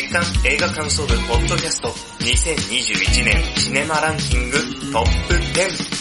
[0.00, 4.56] 月間映画感想部ポッドキャスト2021年シネマランキング
[4.92, 6.00] トップ10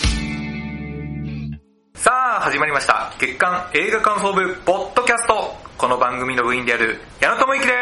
[1.95, 3.11] さあ、始まりました。
[3.19, 5.53] 月間映画感想部ポッドキャスト。
[5.77, 7.73] この番組の部員である矢野智之で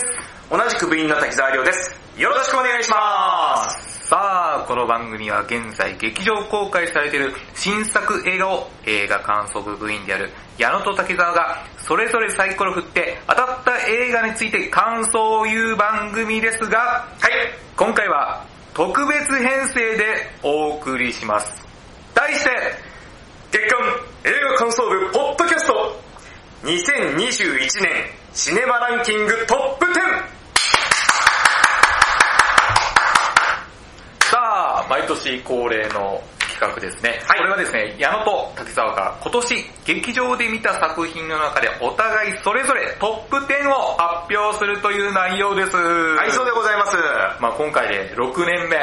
[0.00, 0.06] す。
[0.50, 1.94] 同じく部員の滝沢亮です。
[2.18, 3.85] よろしくお願いします。
[4.08, 17.32] さあ、この番組は現在劇場公開されている新作映画を映画感想部部員である矢野と竹澤がそれぞれサイコロ振って当たった映画について感想を言う番組ですが、はい、
[17.76, 20.04] 今回は特別編成で
[20.44, 21.66] お送りします。
[22.14, 22.50] 題して、
[23.50, 26.00] 月間映画感想部ポッドキャスト
[26.62, 30.35] 2021年シネマランキングトップ 10!
[34.88, 37.20] 毎年恒例の企画ですね。
[37.26, 45.76] はいこれはですね、矢野と滝沢が今年劇場で見た作品の中でお互いそれぞれトップ10を発表するという内容です。
[45.76, 46.96] はい、そうでございます。
[47.40, 48.76] まあ今回で6年目。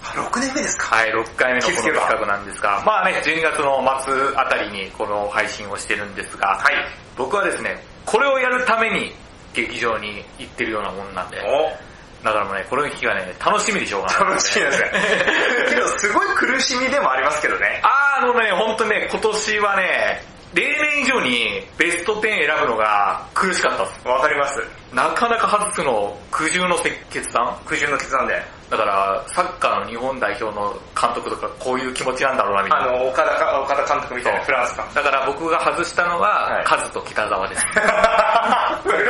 [0.00, 0.96] 6年目ですか？
[0.96, 6.74] はい、6回目のこの企画なんですが、まあね、12月の末あたりにこの配信をしてるんですが、はい。
[7.18, 9.12] 僕はですね、これをやるために
[9.52, 11.89] 劇場に行ってるようなもんなんで、お
[12.22, 14.90] だからもうね、この日がね、楽しみでしょうがない、楽しみですね。
[15.70, 17.80] けど、すごい苦しみでもありますけどね。
[17.82, 24.08] あー、あのね、ほんとね、今年はね、例年以上にベスト10選ぶのが苦しかったです。
[24.08, 24.60] わかります。
[24.92, 26.76] なかなか外すの苦渋の
[27.10, 27.56] 決断？
[27.64, 28.42] 苦渋の決断で。
[28.68, 32.88] だから、サッカーの日本代表の監督とかこういう気持ちなんだろうな、みたいな。
[32.88, 34.88] あの、岡田か、岡田監督みたいなフランスか。
[34.94, 37.66] だから僕が外したのは、はいカズと北沢です。
[38.82, 39.08] 古い。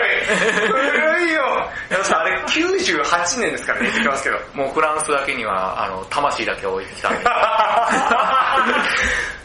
[0.66, 1.68] 古いよ。
[2.50, 4.36] 98年ですからね、言ってきますけど。
[4.54, 7.24] もうフランスだけには、あの、魂だけ置いてきたんで。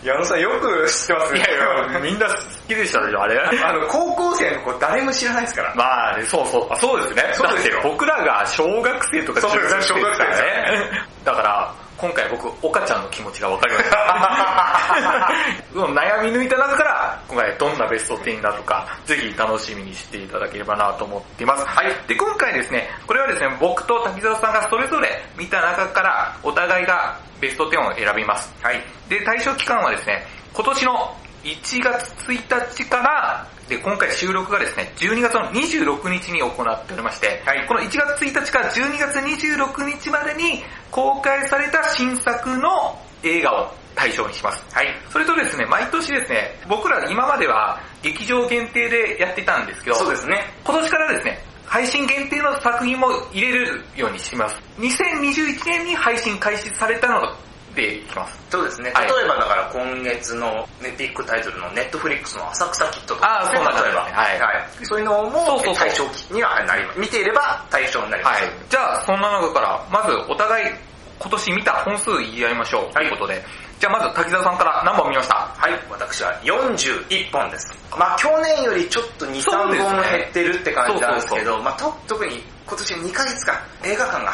[0.03, 1.39] 矢野さんよく知ってますね。
[1.39, 1.47] いや
[1.89, 2.35] いや、みんな好
[2.67, 3.39] きでしたでしょ、あれ。
[3.39, 5.73] あの、高校生の子誰も知らないですから。
[5.75, 6.67] まあね、そうそう。
[6.71, 7.23] あそうですね。
[7.33, 11.01] そうですよ僕らが小学生とか中学生ですから小学ね。
[11.23, 11.73] だから、
[12.05, 15.31] 今回僕、岡ちゃんの気持ちがわかりました。
[15.73, 21.65] うん悩み抜いた中から、今回どんなベスト10だとか、ぜひ楽しみにしていただければなと思っています。
[21.65, 21.91] はい。
[22.07, 28.53] で、今回ですね、これはですね、僕と滝沢さんがそれぞれ見た中から、お互いがベスト10を選びます。
[28.61, 28.83] はい。
[29.09, 44.63] で、対象期間はですね、今年の1月1日から、で、今回収録がですね、12月の26日に行っておりまして、はいこの1月1日から12月26日までに公開された新作の映画を対象にします。
[44.71, 44.87] はい。
[45.09, 50.53] それとですね、毎年ですね、僕ら今までは劇場限定でやってたんですけど、そうですね。
[50.63, 54.55] 今年からですね、配信限定の作品も入れるようにします。
[54.77, 57.35] 2021年に配信開始されたの
[57.75, 58.37] でいきます。
[58.49, 58.91] そうですね。
[58.93, 59.07] はい。
[59.07, 63.89] 例えばだから今月のねビッグタイトルのネットフリックスの浅草キットとか、あーそうなんですね。
[63.89, 64.39] 例えば、はい。
[64.39, 64.85] はい。
[64.85, 66.03] そういうのも対象
[66.33, 66.99] にはなります。
[66.99, 68.43] 見ていれば対象になります。
[68.43, 68.53] はい。
[68.69, 70.73] じゃあ、そんな中から、まずお互い
[71.19, 72.93] 今年見た本数言い合いましょう。
[72.93, 73.43] ということで、
[73.79, 75.35] じゃあまず滝沢さんから何本見ました？
[75.35, 77.71] はい、私は41本です。
[77.97, 84.31] まあ去年よりちょっと2、3そうですね本減ってるって感じなんですけど、まあと特に今年2ヶ月間映画館が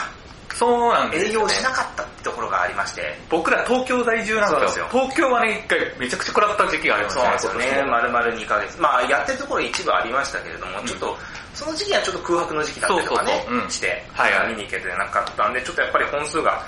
[0.61, 4.85] そうなんです営業しなかったってところがありまして、僕ら東京在住なんですよ。
[4.91, 7.83] そう東京はね、一回めちゃくちゃ食らった時期がありましそうたなんですよね。
[7.89, 8.79] 丸々2ヶ月。
[8.79, 11.17] まあやってるところ一部ありましたけれども、ちょっと、
[11.55, 13.63] その時期はちょっと空白の時期だったりとかねそうそうそう。
[13.63, 13.69] う、ん。
[13.71, 16.61] して、はいはい見に行けてなかったんで、ちょっとやっぱり本数が、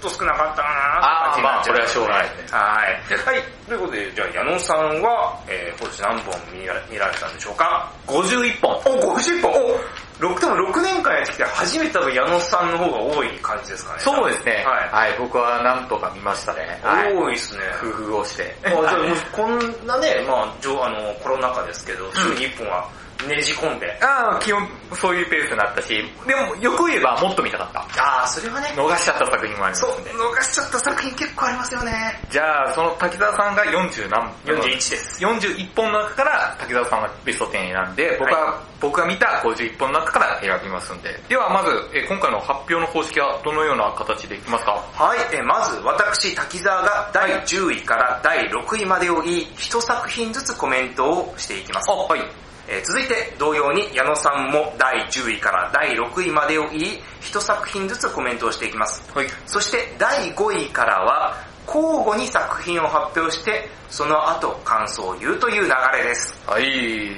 [0.00, 0.68] と少なかったな
[1.00, 3.36] あーーって感じになっちゃいままあこれはしょうがないですねはい。
[3.36, 3.42] はい。
[3.66, 8.70] ということで、じゃあ矢野さんは、えー、今年何本見ら見られたんでしょうか？51本。
[8.86, 9.78] お、50本お
[10.18, 14.00] 6でも6年間やってきて初めて多分矢野さんの方が多い感じですかね。
[14.00, 14.64] そうですね。
[14.66, 15.10] はい。
[15.10, 15.18] はい。
[15.18, 16.80] 僕はなんとか見ましたね。
[16.82, 17.14] はい。
[17.14, 17.60] 多いですね。
[17.80, 18.54] 工夫をして。
[18.64, 18.96] まあ、じゃあ
[19.32, 22.90] こんなね、まあ、じょあの、コロナ禍ですけど、週に1本は
[23.26, 23.98] ねじ込んで。
[24.02, 25.88] ああ、基本そういうペースになったし、
[26.26, 27.80] でもよく言えばもっと見たかった。
[28.02, 30.10] ああ、それはね、逃しちゃった作品もありそう、ますんで。
[30.12, 32.20] 逃しちゃった作品結構ありますよね。
[32.30, 35.24] じゃあ、その滝沢さんが40何41です。
[35.24, 41.20] 41本の中から滝沢さんがベスト10選んで、僕は、僕が見た51本の中から選びますんで。
[41.28, 44.72] ではまず、え今回の発表の方式はどのような形でいきますか？
[44.94, 51.94] はい、えまず私、滝沢が第10位から第6位までを言い、一作品ずつコメントをしていきますあ、。
[51.94, 52.20] はい。
[52.68, 59.02] えー続いて同様に矢野さんも第10位から第6位までを言い、一作品ずつコメントをしていきます。
[59.14, 59.26] はい。
[59.46, 61.36] そして第5位からは
[61.66, 66.38] 交互に作品を発表して、その後感想を言うという流れです。
[66.46, 66.62] はい、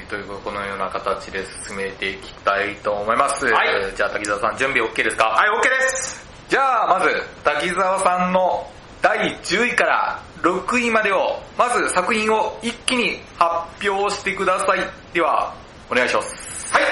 [0.09, 3.47] ということでこのような形で進めていきたいと思います。
[3.47, 5.25] はいじゃあ滝沢さん準備 OK ですか？
[5.25, 6.25] はい、OK です。
[6.49, 8.69] じゃあまず滝沢さんの
[9.03, 14.81] 第10位から6位までを、まず作品を一気に発表してください。
[15.13, 15.55] では、
[15.91, 16.73] お願いします。
[16.75, 16.83] はい。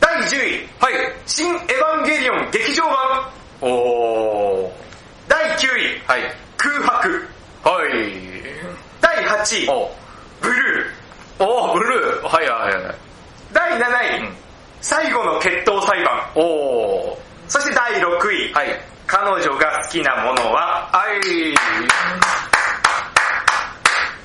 [0.00, 0.94] 第第10位、はい。
[1.26, 3.30] 新エヴァンゲリオン劇場版。
[3.60, 4.70] おー。
[5.28, 6.34] 第9位、はい。
[6.56, 7.28] 空白。
[7.62, 7.92] はい。
[9.00, 9.90] 第8位、お
[10.40, 11.44] ブルー。
[11.44, 12.26] おー、ブルー。
[12.26, 12.94] はいはいはいはい。
[13.52, 13.78] 第7
[14.18, 14.36] 位、うん
[14.80, 16.30] 最後の決闘裁判。
[16.36, 17.16] おー。
[17.48, 18.80] そして第6位、はい。
[19.08, 21.54] 彼女が好きなものは、はい。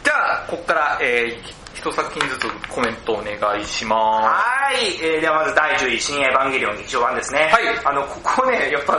[0.04, 4.42] じゃあ、ここから、えー、一作品ずつコメントお願いしまは
[4.74, 7.50] い、えー、ではまず第10位、新エヴァンゲリオン劇場版ですね。
[7.54, 7.64] はい。
[7.86, 8.94] あの、ここね、やっぱ、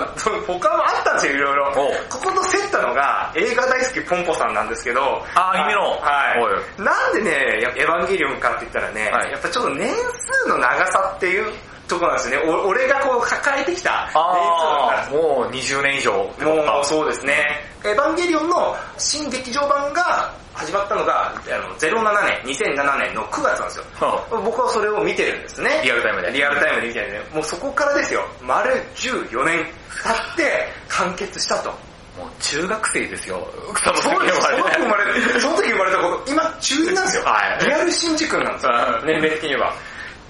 [0.47, 1.69] 他もあったんですよ、いろいろ。
[1.73, 1.75] お。
[2.09, 5.83] ここと競ったのが、映画大好きポンポさんなんですけど、あアニメの。
[6.01, 6.35] は
[6.79, 6.81] い。
[6.81, 9.31] なんでね、エヴァンゲリオンかって言ったらね、はい。
[9.31, 11.53] やっぱちょっと年数の長さっていう
[11.89, 12.51] ところなんですよね。
[12.51, 17.45] お俺がこう抱えてきたあー、もう20年以上もうそうですね。
[17.85, 23.85] エヴァンゲリオンの新劇場版が始まったのが、あの、07年、2007年の9月なんですよ。
[24.01, 25.81] は 僕はそれを見てるんですね。
[25.83, 28.25] リアルタイムでリアルタイムで見てるんで、もうそこからですよ。
[28.41, 29.65] 丸14年
[30.03, 31.71] 経って完結したと。
[32.17, 33.49] もう中学生ですよ。
[33.83, 37.25] その時生まれれその時生まれたこと、今中2なんですよ。
[37.27, 39.05] はいリアル新次君なんですよう。
[39.05, 39.75] ん年齢的には。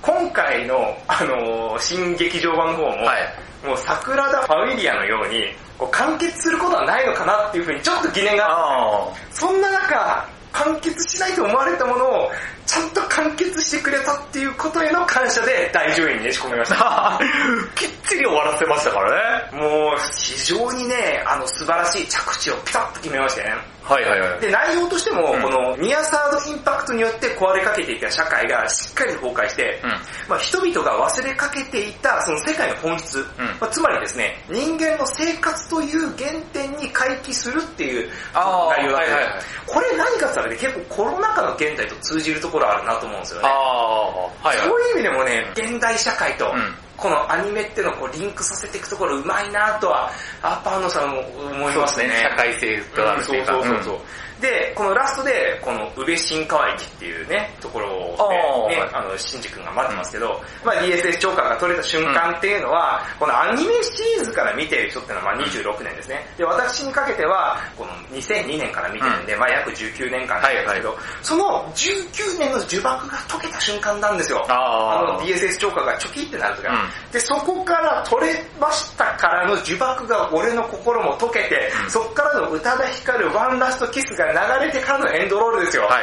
[0.04, 3.66] 今回の、あのー新劇場版の方も、はい。
[3.66, 5.46] もう桜田ファミリアのように、
[5.78, 12.30] こう完結することはないのかなっていうふうにちょっと疑念があってあそんな中、完結しないと思われたものを、
[12.66, 17.14] ちゃんと完結してくれたっていうことへの感謝で第10位にねし込みました。
[17.16, 17.20] あ。
[17.76, 19.58] きっちり終わらせましたからね。
[19.60, 23.74] もう、非常にね、あの、素晴らしい着地をピタッと決めましたよね。
[23.84, 24.40] はいはいはい。
[24.40, 29.90] で、内容としても、うんこの、ニアサードインパクトによって壊れかけていた社会がしっかり崩壊して、うん
[30.26, 33.24] まあ、人々が忘れかけていたその世界の本質、うん
[33.60, 39.24] まあ、つまりですね、人間の生活という原点に回帰するっていう内容だった、はいはいはい
[39.66, 43.48] これ何かって言ったらね、結構コロナ禍の現代と通じるところあるなと思うんですよね。
[43.48, 44.68] ああ、はいはい。
[44.68, 50.10] そういう意味でもね、現代社会と、うんこのアニメっていうのをこうリンクさせていくところうまいなとは、
[50.42, 52.08] アッパーノさんも思いますね。
[52.22, 53.52] 社会性があるっていうか。
[53.52, 53.98] そうそうそうそう。
[54.44, 58.28] で、このラストで、この宇部新川駅っていうね、ところあ
[58.68, 66.26] で、ねー、あの、新宿君が待ってますけど、まあ DSS 超過が取れた瞬間っていうのは、このアニメシリーズから見ている人っていうのはまあ26年ですね。
[66.36, 74.44] で、私にかけては、この2002年から見てるんで、まあ約19年間なんですけど、その19年の呪縛が解けた瞬間なんですよ。
[74.50, 75.14] あー。
[75.14, 77.12] の DSS 超過がチョキってなるとか、うん。
[77.12, 81.90] で、そこから取れましたからの呪縛が俺の心も解けて、うん。
[81.90, 85.84] そこからの宇多田ヒカルワンラストキスが流れてからのエンドロールですよ。
[85.84, 86.02] はい。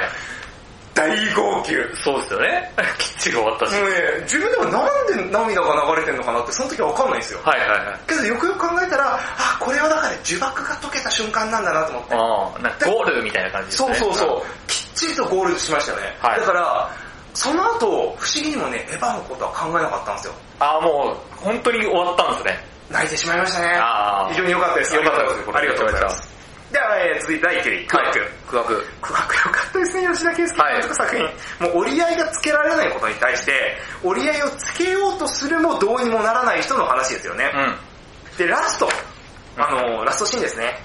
[0.94, 1.76] 大号泣。
[2.04, 2.72] そうですよね。
[3.00, 3.74] きっちり終わったし。
[3.76, 7.40] もうね、自分でもなんで涙が流れてんのかなってその時はわかんないんですよ。
[7.44, 8.00] はいはいはい。
[8.08, 12.16] けどよくよく考えたら、あ、これはだから呪縛が解けた瞬間なんだなと思って。
[12.16, 13.96] ああ、なんかゴールみたいな感じですそうね。
[13.96, 14.68] そうそう。
[14.68, 16.18] きっちりとゴールしましたよね。
[16.22, 16.90] はいだから、
[17.34, 20.34] その後、不思議にもね、エヴァのことは考えなかったんですよ。
[20.60, 22.66] ああ、もう、本当に終わったんですね。
[22.90, 23.80] 泣いてしまいましたね。
[23.82, 24.96] あー非常に良かったです。
[24.96, 26.41] 良かったですありがとうございます。
[26.72, 28.32] では、えー続いて第9位、クワック。
[28.48, 28.88] 苦学。
[29.02, 31.68] クワック良かったですね、吉田圭介監督作品。
[31.68, 37.52] もう折り合いがつけられないことに対して、折り合いをつけようとするもどうにもならない人の話ですよね。
[37.54, 38.38] うん。
[38.38, 38.90] で、ラスト。
[39.58, 40.80] あの、ラストシーンですね。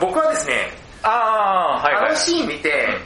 [0.00, 0.72] 僕はですね、
[1.02, 2.16] ああ、はいはいあの。
[2.16, 2.98] シーン見て、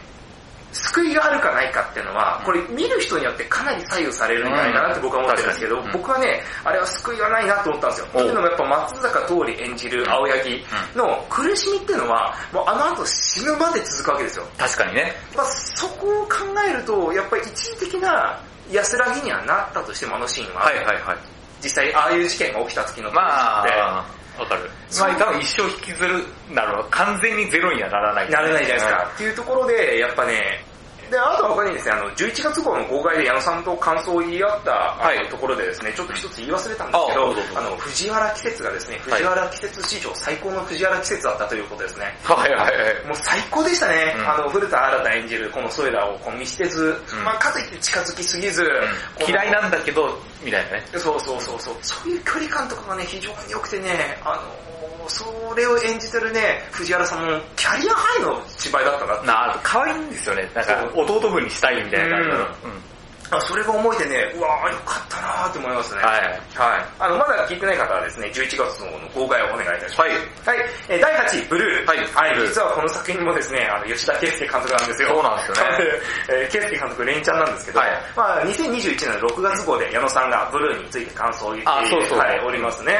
[0.72, 8.06] 救いがあるかないかっていうのは、これ見る人によってかなり左右されるんじゃないかなって僕は思ってるんですけどうん、僕はね、あれは救いはないなと思ったんですよ。
[8.14, 10.64] おというのもやっぱ松坂桃李演じる青柳
[10.96, 14.46] の苦しみっていうのは、もうあの後死ぬまで続くわけですよ。
[14.56, 15.12] 確かにね。
[15.36, 16.36] まあ、そこを考
[16.66, 21.16] えると、やっぱり一時的な安らぎにはなったとしてもあのシーンは、はいはいはい。
[21.62, 24.06] 実際ああいう事件が起きた時のまあ、
[24.38, 24.70] わかる。
[24.98, 26.88] まあ多分一生引きずる、なるほど。
[26.90, 28.30] 完全にゼロにはならない。
[28.30, 29.10] なれないじゃないですか。
[29.14, 30.64] っていうところで、やっぱね、
[31.12, 42.16] で、あとは他にですね、あの、11月号の号外で矢野さんと感想を言い合った、はいところでですね、ちょっと一つ言い忘れたんですけどあの、藤原季節がですね、はい藤原季節史上最高の藤原季節だったということですね。
[42.24, 43.06] はいはいはい。
[43.06, 44.14] もう最高でしたね。
[44.16, 48.64] うんあの、古田新太演じるこのソエダをこう見捨てず、うんまあ、かといって近づきすぎず、
[49.16, 50.84] この嫌いなんだけど、みたいなね。
[50.92, 51.76] そうそうそうそう。
[51.82, 55.24] そういう距離感とかがね、非常に良くてね、あのそ
[55.56, 59.26] れを演じてるね、藤原さんもキャリアハイの芝居だったなって。
[59.26, 60.48] なあ、可愛いんですよね。
[60.54, 62.34] なんか、そ弟分にしたいみたいな感じの。
[62.34, 62.91] うんうんあ
[63.40, 66.02] それが思えてね、うわーよかったなーって思いますね。
[66.02, 66.20] はい。
[66.54, 66.84] はい。
[66.98, 70.00] あの、まだ聞いてない方はですね、11月の号外をお願いいたします。
[70.00, 70.10] はい。
[70.10, 70.68] はい。
[70.88, 71.86] えー第8位、ブルー。
[71.86, 72.46] はいはい。
[72.46, 75.08] 実はこの作品もですね、あの、吉田圭介監督なんですよ。
[75.08, 75.62] そうなんですよね
[76.28, 82.98] えー圭介監督連チャンなんですけど、はいまあ2021年の6月号で矢野さんがブルーについて感想を言ってあそうそうはい、おりますね。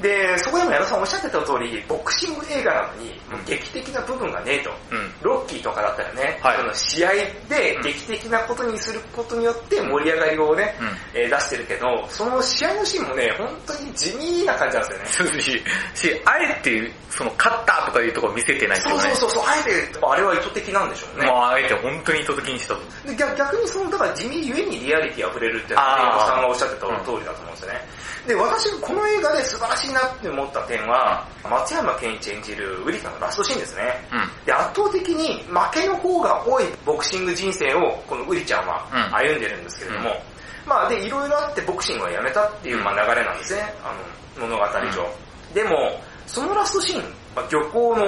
[0.00, 4.70] で、そこでも矢野さんおっしゃってた通り、ボクシング映画なのに、劇的な部分がねえと。
[4.90, 5.14] うん。
[5.22, 7.10] ロッキーとかだったらね、はいその試合
[7.48, 15.30] で劇的なことにすることによっって盛り上がりをね、うんえー出してるけど、その試合のシーンもね、本当に地味な感じなんですよね。
[15.32, 15.62] そうし、
[15.94, 19.02] し、あえて、その、勝ったとかいうところ見せてないですよね。
[19.02, 21.26] そうそうそうそう、あえて、あれは意図的なんでしょうね。
[21.26, 22.80] もうあえて本当に意図的にしたと。
[23.06, 27.88] で逆逆にその、だから地味ゆえにリアリティ溢れるっていうのは、さんがおっしゃってた通りだと思うんですよね。
[28.26, 33.82] で、私がこの映画で素晴らしいなって思った点は、松山ケンイチ演じるウリさんのラストシーンですね。
[34.12, 34.46] うん。
[34.46, 40.10] で、圧倒的に負けの方が多いボクシング人生を、このウリちゃんはうん歩んでるんですけれども、
[40.66, 43.94] まあで、いろいろあってボクシングをやめたっていう、まあ、流れなんですね、あ
[44.40, 45.08] の、物語上。
[45.54, 47.02] でも、そのラストシーン、
[47.36, 48.04] まあ、漁港の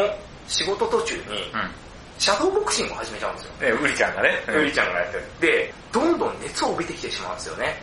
[0.49, 1.71] 仕事途中に、うん。
[2.19, 3.53] シャドーボクシングを始めちゃうんですよ。
[3.61, 4.43] え、ウリちゃんがね。
[4.49, 5.25] ウリちゃんがやってる。
[5.41, 7.83] で、どんどん熱を帯びてきてしまうんですよね。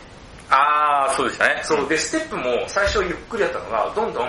[0.50, 1.60] あー、そうでしたね。
[1.64, 4.28] そう、で、ステップも最初ゆっくりやったのが、どんどん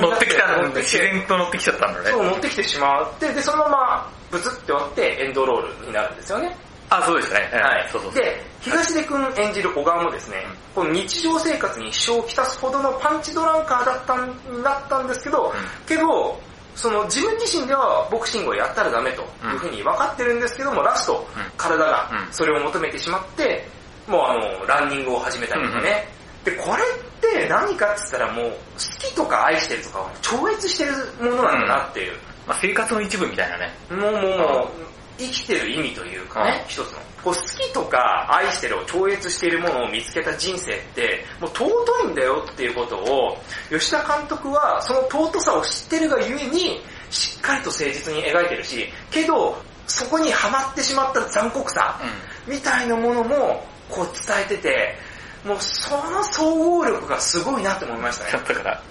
[0.00, 2.10] の乗ってきたので、乗ってきて自然と乗ってきちゃったんだね。
[2.10, 6.56] そう、乗ってきてしまって、で、そのまま、ブツって終わってエンドロールになるんですよね。
[6.90, 7.62] あ、そうでしたね。
[7.62, 7.88] はい。
[7.92, 8.14] そうそう。
[8.14, 15.52] で、東出くん演じる小川もですね、この日常生活に支障をきたすほどのパンチドランカーだったんだったんですけど、
[15.86, 16.40] けど、
[16.74, 19.24] その自分自身ではボクシングをやったらダメとい
[19.54, 23.68] うふうに分かってるんですけども、ラスト、うん体がうんそれを求めてしまって、
[24.08, 26.08] もうあの、ランニングを始めたりとかね。
[26.44, 28.56] で、これって何かって言ったらもう、好
[28.98, 32.12] きとか愛してるとかを超越してるものなんだなっていう。
[32.46, 33.74] まあ、生活の一部みたいなね。
[33.90, 34.88] もうもうもう、
[35.18, 36.98] 生きてる意味というかね、一つの。
[37.24, 41.68] こう好きとか愛してるを超越しているものを見つけた人生って、もう尊
[42.08, 43.36] いんだよっていうことを、
[43.68, 52.00] 吉田監督はその尊さを知ってるがゆえに、しっかりと誠実に描いてるし、けど、そこにはまってしまった残酷さ、
[52.46, 54.98] みたいなものも、こう伝えてて、
[55.44, 58.44] もうその総合力がすごいなって思いましたね。
[58.46, 58.82] だから、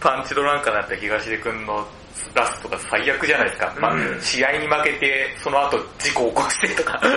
[0.00, 1.86] パンチドランカーだった東出くんの
[2.34, 3.74] ラストが最悪じゃないですか。
[3.80, 7.00] まあうん試合に負けて、その後事故起こしてとか。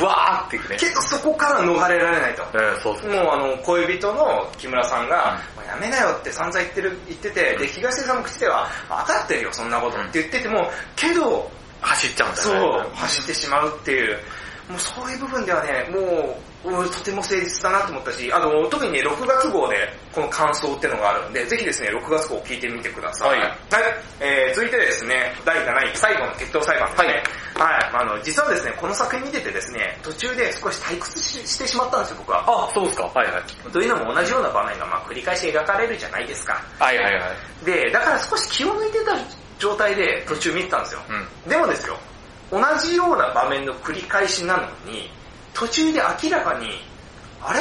[0.00, 0.76] うわーってね。
[0.78, 2.42] けどそこから逃れられないと。
[2.52, 3.10] うん、そうそう。
[3.10, 11.50] もうあの、恋人の木村さんが、もうやめなよって散々言ってる、言ってて、で、東出さんの口では、分かってるよ、そんなことって言ってても、けど、
[11.80, 12.88] 走っちゃうんだそよね。
[12.92, 14.18] う、走ってしまうっていう、
[14.68, 19.76] もうそういう部分ではね、もう、うんとても誠実だなと思ったし、あの、特にね、6月号で
[20.12, 23.30] この感想っていうのがあるんで、ぜひですね、6月号を聞いてみてください。
[23.30, 23.52] はいはい。
[24.20, 27.22] えー、続いてですね、第7位、最後の決闘裁判ですね。
[27.54, 27.90] はい。
[27.94, 32.44] あの、実はですね、この作品見ててですね、途中で少し退屈ししてしまったんですよ、僕は。
[32.46, 33.04] あ、そうですか。
[33.04, 33.70] はいはい。
[33.70, 36.60] というのも同じような場面がまあ繰り返し描かれるじゃないですか。
[36.78, 37.20] はいはいは
[37.62, 37.64] い。
[37.64, 39.16] で、だから少し気を抜いてた
[39.58, 41.00] 状態で途中見てたんですよ。
[41.08, 41.48] うん。
[41.48, 41.96] でもですよ、
[42.50, 45.10] 同じような場面の繰り返しなのに、
[45.54, 46.68] 途中で明らかに、
[47.42, 47.60] あれ？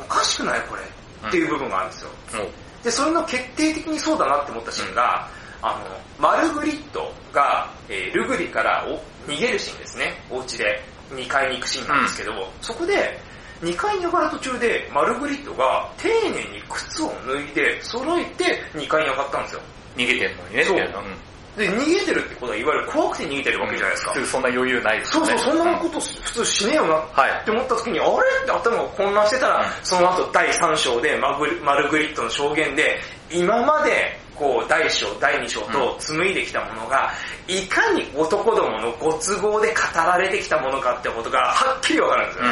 [0.00, 0.82] おかしくないこれ？
[1.28, 2.10] っていう部分があるんですよ。
[2.38, 2.48] もう、
[2.84, 5.28] で、それの決定的にそうだなって思ったシーンが、
[5.62, 10.14] あの、マルグリットが、えールグリからお逃げるシーンですね。
[10.30, 10.80] お家で
[11.10, 13.18] 2階に行くシーンなんですけど、そこで、
[13.62, 19.60] 2階に上がる途中で、マルグリットが丁寧に靴を脱いで、揃えて2階に上がったんですよ。
[19.96, 20.64] 逃げてんのにね。
[20.64, 21.16] そううん
[21.58, 24.12] で、逃げてるってことは、いわゆる怖くて逃げてるわけじゃないですか。
[24.12, 25.26] 普通そんな余裕ないですよね。
[25.26, 26.94] そうそう、そんなこと普通しねえよな。
[26.94, 27.30] はい。
[27.42, 28.08] って思った時に、あれ？
[28.42, 33.00] って頭が混乱してたら、その後第3章でマグリマルグリットの証言で、
[33.30, 37.12] 今までこう第1章、第2章と紡いできたものが、
[37.48, 42.50] いかに男どものご都合で語られてきたものかってことがはっきりわかるんですよね。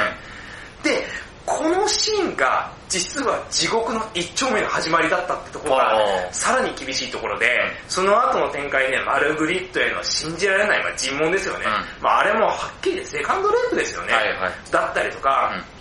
[0.82, 1.06] で、
[1.46, 7.56] このシーンが実は地獄の一丁目の始まりだったってところあがーさらに厳しいところで、
[7.88, 11.64] その後の展開でマルグリットへの信じられない、まあ、尋問ですよね。
[12.00, 14.12] うまああれもはっきりセカンドレイプですよね。
[14.12, 14.52] はいはい。
[14.70, 15.76] だったりとか、うん。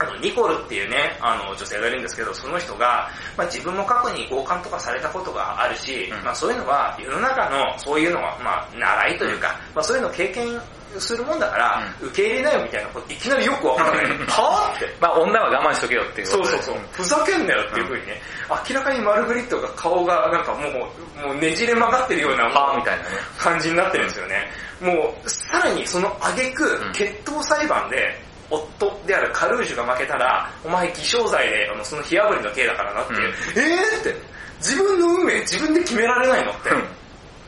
[0.00, 6.24] あの、ニコルっていうね、あの、女性がいるんですけど、その人が、まあ自分も過去に強姦とかされたことがあるし、うん。
[6.24, 10.60] まあそういうのは、世の中の、そういうのは、まあ、習いというか、まあそういうのを経験
[10.98, 14.04] するもんだから、受け入れなよみたいなこと、いきなりよくわからない。
[14.04, 14.96] うんはぁって。
[15.00, 16.76] まあ女は我慢しとけよっていうそうそうそう。
[16.92, 18.20] ふざけんなよっていう風にね、
[18.68, 23.10] 明らかにマルグリットが顔がなんかもう、もうねじれ曲がってるような、はぁみたいなね。
[23.38, 24.50] 感じになってるんですよね。
[24.80, 33.34] もう、さらにその挙句、うん決闘裁判で、夫であるカルージュが負けたら、お前偽証罪で、あのその火破りの刑だからなっていう。
[33.56, 34.14] えーって、
[34.58, 36.70] 自分の運命自分で決められないのって。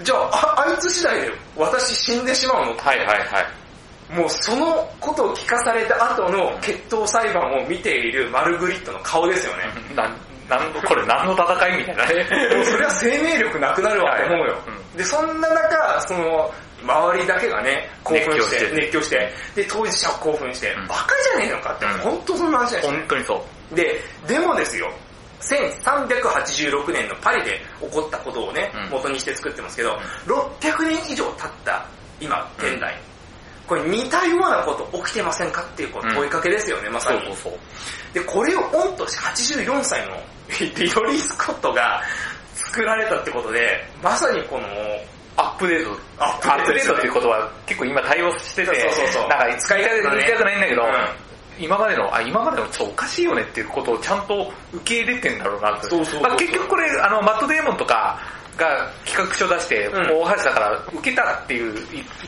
[0.02, 2.76] じゃああ、あいつ次第で私死んでしまうの？
[2.76, 3.40] はいはいは
[4.12, 4.16] い。
[4.16, 9.64] もうそのことを聞かされた後の決闘裁判を見ているマルグリットの顔ですよね。
[9.94, 10.16] なん、
[10.48, 12.26] なんの、これ何の戦いみたいなね。
[12.56, 14.56] もうそれは生命力なくなるわって思うよ。
[14.96, 16.52] で、そんな中、その、
[16.82, 22.98] 周りだけがね、興奮して、熱狂してで、当事者は興奮して、うんバカじゃねえのかって、うん本当そんな話じゃないですか。
[22.98, 23.74] 本当にそう。
[23.76, 24.90] で、でもですよ、
[25.40, 28.90] 1386年のパリで起こったことをね、うん。
[28.90, 31.86] 元にして作ってますけど、600年以上経った
[32.20, 32.94] 今、現代、
[33.66, 37.24] これ似たようなこと起きてませんかっていうこう問いかけですよね、まさに。
[37.26, 37.52] そうそう。
[38.12, 40.16] で、これを御年84歳の
[40.76, 42.02] リドリー・スコットが
[42.54, 44.66] 作られたってことで、まさにこの、
[45.36, 45.98] アップデート。
[46.18, 51.29] アアップデートっていう言葉結構今対応してて、そうそうそうなんか使いたくない言いたくないんだけど、うん
[51.60, 55.88] 今までの、あ、今までのちょっとおかしいよねっていうことをちゃんと受け入れてんだろうなって。
[55.88, 58.18] そうそうあ結局これ、あの、マット・デーモンとか
[58.56, 61.74] が企画書出して、うん大橋だから受けたっていう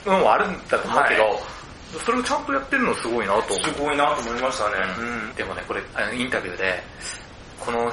[0.07, 1.39] のもあるんだと思うけど、は
[2.05, 3.55] それをちゃんとやってるのすごいなと。
[3.55, 4.77] すごいなと思いましたね。
[4.99, 6.83] うんでもね、これ、あのインタビューで、
[7.61, 7.93] この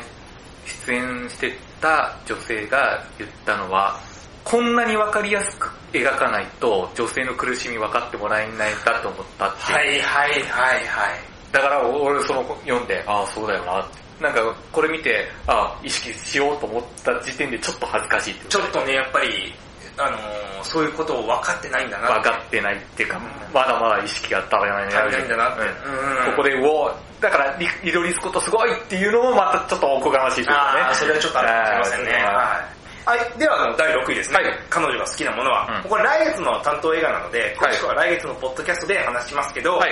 [0.86, 4.00] 出演してた女性が言ったのは、
[4.44, 9.74] こんなにわかりやすく描かないと女性の苦しみ分かってもらえないんだと思ったって。
[9.74, 11.29] はいはいはいはい。
[11.52, 14.24] だから俺その読んで、ああ、そうだよなって。
[14.24, 19.54] なんかこれ見て、ああ、意識しようと思った時点でちょっと恥ずかしいちょっとね、やっぱり、
[19.98, 23.20] あのーそういうことを分かってないんだな分かってないっていうか、
[23.54, 25.62] まだまだ意識が足らない足りないんだなって。
[25.62, 26.92] うんここで、うお
[27.22, 30.82] だからリリドリー・スコットすごいっていうのもまたちょっとおこがましいというかね。
[30.82, 32.12] あーそれはちょっとあるかもしれませんね。
[32.12, 33.20] はい。
[33.20, 39.92] はい、では第6位ですね、はい彼女が好きなものは、うんこれ来月の担当映画なので、はい詳しくは来月のポッドキャストで話しますけど、はい。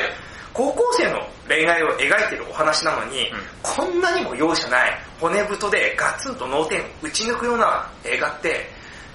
[0.58, 8.66] 高校生の恋愛を描いてるお話なのに、うんこんなにも容赦ない骨太でガツンと脳天打ち抜くような映画って、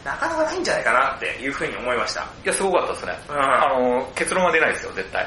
[0.05, 2.21] なかなかないんじゃないかなっていうふうに思いました。
[2.21, 3.19] いや、すごかったですね。
[3.29, 5.27] うんあの、結論は出ないですよ、絶対。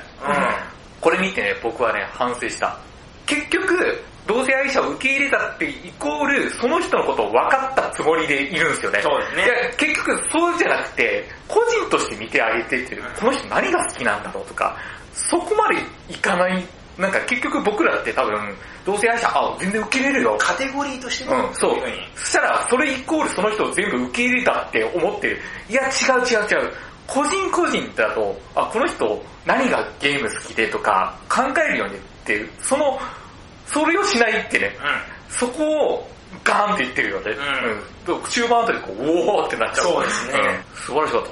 [1.01, 2.77] これ見てね、僕はね、反省した。
[3.25, 9.01] 結局、同性愛者を受け入れたってイコール、その人のことを分かったつもりでいるんですよね。
[9.01, 14.77] そうですねいや、結局そうじゃなくて、個人として見てあげてっていう、この人何が好きなんだろうとか、
[15.15, 16.63] そこまでいかない、
[16.97, 18.55] なんか結局僕らって多分、
[18.85, 20.35] 同性愛者、あ、全然受け入れるよ。
[20.37, 21.75] カテゴリーとしてね、うん、そう。
[22.15, 25.39] そしたら、それイコールその人を全部受け入れたって思ってる。
[25.69, 26.71] いや、違う違う違う。
[27.07, 32.99] 個人個人だと、あ、この人何がゲーム好きでとか考えるようにっていう、その、
[33.67, 34.75] それをしないってね、
[35.29, 35.63] そこ
[35.95, 36.09] を
[36.43, 37.31] ガーンって言ってるよね。
[38.05, 38.23] うんうん。
[38.29, 39.85] 中盤あたりこう、おーってなっちゃう。
[39.85, 41.29] そうですねうん素晴らしかった。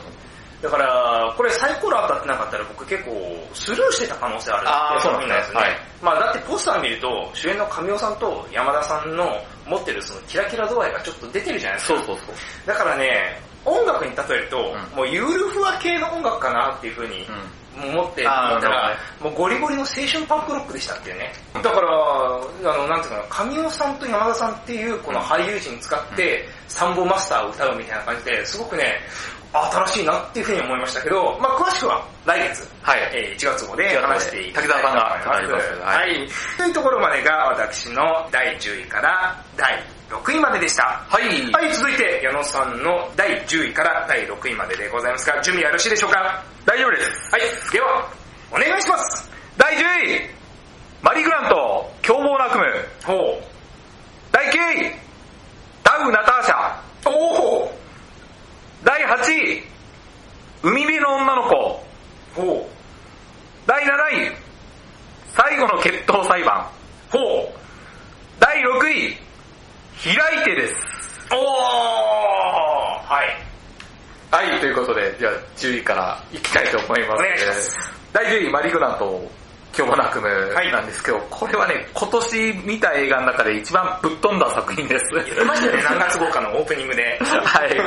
[0.64, 3.12] だから、これサイコロ当たってなかったら僕結構
[3.54, 4.98] スルーしてた可能性あるあ。
[5.02, 5.60] そうなんですね
[6.02, 11.98] まあだってポスター見ると、主演の神尾さんと山田さんの持ってるそのキラキラ度合いがちょっと出てるじゃないですか。
[11.98, 12.36] そうそうそう。
[12.66, 17.28] だからね、音楽に例えると、んもうユールフワ系の音楽かなっていう風に
[17.76, 21.34] 思って思ったらもうゴリゴリの青春パンクロックでしたっていうね。
[21.56, 29.02] だから、あの、なんていうかな、神尾さんと山田さんっていうこの俳優陣使って、サンボマスターを歌うみたいな感じで、すごくね、
[29.54, 33.00] 新しいなっていう風に思いましたけど、まあ詳しくは来月、はい。
[33.14, 35.70] えー1月号で話していきたい滝沢さんがと思います。
[35.70, 36.28] 語りますはい。
[36.58, 41.04] というところまでが私の第10位から第6位まででした。
[41.08, 41.52] はい。
[41.52, 46.44] はい、続いて矢野さんの第10位から第6位まででございますが、準備はよろしいでしょうか？
[46.66, 47.32] 大丈夫です。
[47.32, 48.10] はい、では、
[48.52, 50.30] お願いします第10位
[51.02, 52.66] マリー・グラント、凶暴な悪夢。
[53.04, 53.42] ほ
[54.32, 54.50] 第9
[54.88, 54.96] 位
[55.84, 57.10] ダウ・ナターシャ。
[57.12, 57.14] う。
[57.14, 57.83] おー
[58.84, 59.64] 第8位
[60.62, 61.84] 海辺の女の子。
[62.36, 62.70] ほ
[63.66, 64.36] 第7位
[65.34, 66.68] 最後の決闘裁判。
[67.14, 67.18] う。
[67.18, 67.64] ほう。
[68.40, 69.18] 第6位
[70.04, 70.76] 開いてです。
[71.32, 71.38] おー
[73.08, 74.48] はい。
[74.50, 77.22] はい、ということで、じゃあ10位からいきたいと思います。
[77.22, 77.78] お願いします
[78.12, 79.32] 第10位マリー・グラント、
[79.76, 85.06] 今日もなくむはいなんですけど、これはね、今年見た映画の中で一番ぶっ飛んだ作品です。
[85.14, 87.20] 言ってましたよね、何月号かのオープニングで。
[87.20, 87.80] はい。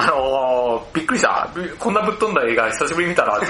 [0.00, 1.48] あのー、びっくりした。
[1.80, 3.46] こんなぶっ飛んだ映画久しぶりに見たなって。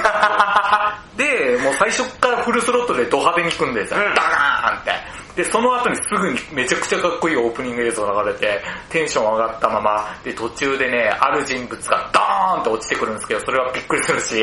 [1.23, 4.01] で、もう最初からフルスロットでド派手に行くんですよ。
[4.01, 5.26] うんダガーンって。
[5.37, 14.35] で、その後にすぐにめちゃくちゃかっこいいオープニング映像が流れて、テンション上がったまま、で、途中でね、ある人物がドーンって落ちてくるんですけど、それはびっくりするし、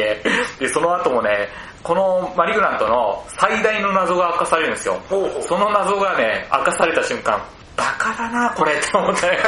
[0.59, 1.49] で、その後もね、
[1.81, 5.01] このマリグラントの最大の謎が明かされるんですよ。
[5.09, 7.41] その謎がね、明かされた瞬間、
[7.75, 9.39] バカだな、これって思って。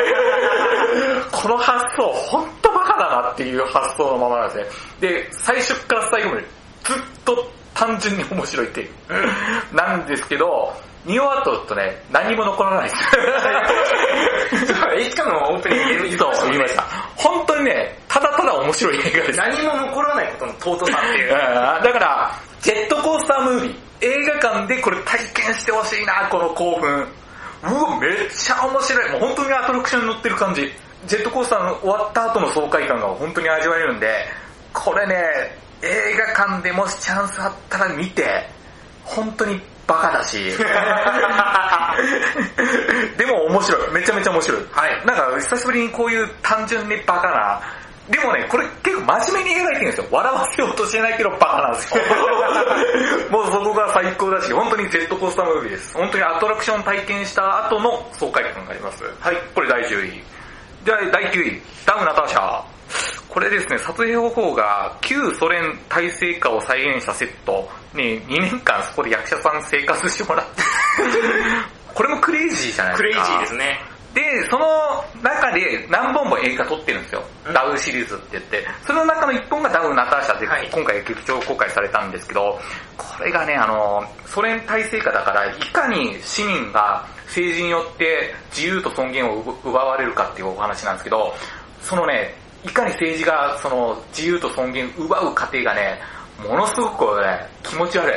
[1.32, 5.10] この発想、ほんとバカだなっていう発想のままなんですね。
[5.12, 6.42] で、最初から最後まで
[6.84, 8.90] ずっと単純に面白いっていう。
[9.76, 10.74] なんですけど、
[11.06, 12.96] 見終わったとね、何も残らないです。
[15.08, 16.84] いつかのオープニングで言ってそうましたね言いました。
[17.16, 19.40] 本当にね、ただただ面白い映画です。
[19.40, 21.34] 何も残らないことの尊さっていう。
[21.34, 21.38] うん
[21.84, 27.08] だから、ジェットコースタームービー、映画館でこれ体験してほしいな、この興奮。
[27.64, 29.12] うわ、めっちゃ面白い。
[29.12, 30.74] もう本当にアトラクションに乗ってる感じ。
[31.06, 34.26] ジェットコースターの終わった後の爽快感が本当に味わえるんで、
[34.74, 35.16] これね、
[35.82, 38.50] 映画館でもしチャンスあったら見て、
[39.04, 40.52] 本当にバカだし。
[43.18, 43.92] でも面白い。
[43.92, 44.62] めちゃめちゃ面白い。
[44.72, 47.62] はいなんか久しぶりにこういう単純にバカな
[48.10, 50.06] でもね、これ結構真面目に描いてるんですよ。
[50.12, 52.04] 笑わせようとしてないけどバカなんですよ。
[53.32, 55.96] もうそこが最高だし、本当にジェットコースタームービーです。
[55.96, 59.04] 本当にアトラクション体験した後の爽快感があります。
[59.20, 59.38] はい。
[59.56, 60.24] これ第10位。
[60.84, 62.75] じゃあ第9位、ダウナターシャ。
[63.30, 70.64] これですね、撮影方法が旧ソ連体制下を再現したセットに2年間そこで役者さん生活してもらって、
[71.94, 73.32] これもクレイジーじゃないクレイですか。
[73.32, 73.96] ジーですね。
[74.16, 77.24] で、その中で何本も映画撮ってるんですよ。
[77.48, 78.66] うんダウシリーズって言って。
[78.88, 82.58] その中の1本がダウナターシャで、はい今回劇場公開されたんですけど、
[82.98, 91.36] これがね、あの、ソ連体制下だから、いかに市民が政治によって自由と尊厳を奪奪われるかっていうお話なんですけど、
[91.82, 92.34] そのね、
[92.66, 96.00] いかに政治がその自由と尊厳を奪う過程がね、
[96.40, 98.14] ものすごくね、気持ち悪い。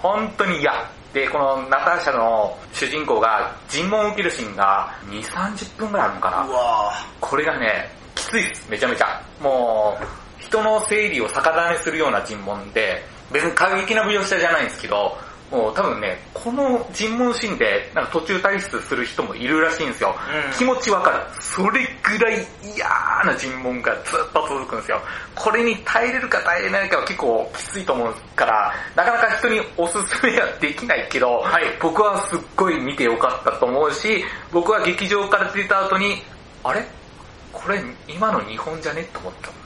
[0.00, 0.72] 本当に嫌。
[1.12, 6.36] で、このナターシャの主人公が尋問を受けるシーンが2、30分ぐらいあるのかな。
[6.38, 9.22] わこれがね、きついです、めちゃめちゃ。
[9.38, 15.18] もう、人の生理を逆種にするような尋問で、別に過激な描写じゃないんですけど、
[15.50, 20.14] もう多分ね、この尋問シーンで、なんか途中退出する人もいるらしいんですよ。
[20.46, 21.16] うん気持ちわかる。
[21.40, 22.86] それぐらい嫌
[23.24, 25.00] な尋問がずっと続くんですよ。
[25.34, 36.22] これに耐えれるか耐えれないかは結構きついと思うから、なかなか人におすすめはできないけど、はい僕はすっごい見てよかったと思うし、僕は劇場から出た後に、
[36.62, 36.84] あれ？
[37.52, 39.02] これ今の日本じゃね？
[39.12, 39.59] と思った。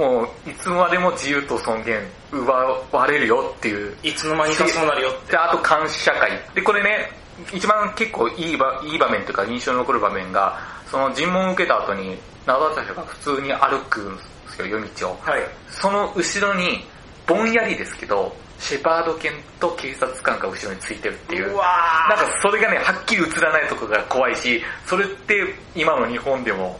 [0.00, 2.00] もう、いつまでも自由と尊厳
[2.32, 2.52] 奪
[2.90, 3.94] われるよっていう。
[4.02, 5.32] いつの間にかそうなるよって。
[5.32, 6.30] で、あと監視社会。
[6.54, 7.12] で、これね、
[7.52, 10.58] 一番結構いい場いい場面というか印象に残る場面が、
[10.90, 14.22] その尋問を受けた後に、長田が普通に歩くんで
[14.56, 15.20] すよ、夜道を。
[15.20, 15.42] はい。
[15.68, 16.86] その後ろに、
[17.26, 21.52] ぼんやりですけど、シェパード犬と警察官が後ろについてるっていう。
[21.52, 21.64] うわ
[22.08, 26.78] なんかそれがね、はっきり映らないところが怖いし、それって今の日本でも、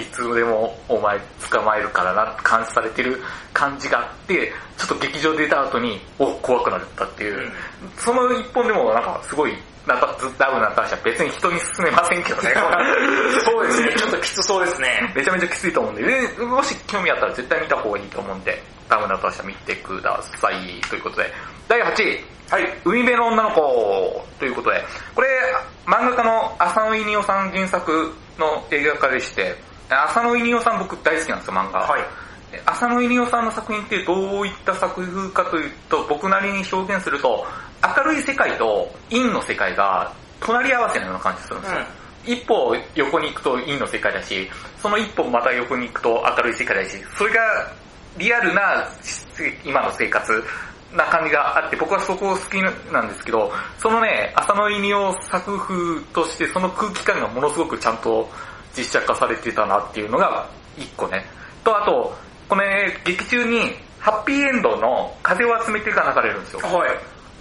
[0.00, 1.18] いつでもお前
[1.50, 3.20] 捕まえるからなって監視されてる
[3.52, 7.38] 感じがあって、ちょっと劇場出た後に、お、怖くなったっていう。
[7.38, 7.52] うん
[7.96, 9.54] その一本でもなんかすごい、
[9.86, 12.54] なんかダウンな話は別に人に勧めませんけどね。
[13.44, 15.12] そうですね、 ちょっときつそうですね。
[15.14, 20.80] めちゃめちゃきついと思うんで、でもし興味あったら絶対見た方がいいと思うんで、ダウナーとして見てください。
[20.88, 21.32] ということで、
[21.68, 22.24] 第8位。
[22.50, 22.80] はい。
[22.84, 24.82] 海辺の女の子ということで、
[25.14, 25.28] これ、
[25.86, 29.54] 漫画家の浅野稲夫さん原作の映画化でして、
[29.88, 31.80] 浅野稲夫さん僕大好きなんですよ、漫画。
[31.80, 32.02] はい。
[32.66, 37.46] 浅野稲夫さんの作品ってどういった作風かというと、僕なりに表現すると、
[37.96, 41.78] 明るい世界と陰の世界が隣り合わせのような感じするんですよ。
[42.24, 44.50] 一歩横に行くと陰の世界だし、
[44.82, 47.40] その一歩また横に行くと明るい世界だし、それが
[48.16, 48.86] リアルな
[49.64, 50.44] 今の生活
[50.94, 52.60] な感じがあって、僕はそこ好き
[52.92, 58.28] なんですけど、そのね、浅野稲夫作風としてその空気感がものすごくちゃんと
[58.78, 61.26] 実写化されてたなっていうのが一個ね。
[61.64, 62.16] と、あと、
[62.48, 66.60] このね、劇中にハッピーエンドの風を集めてが流れるんですよ。
[66.60, 66.90] はい。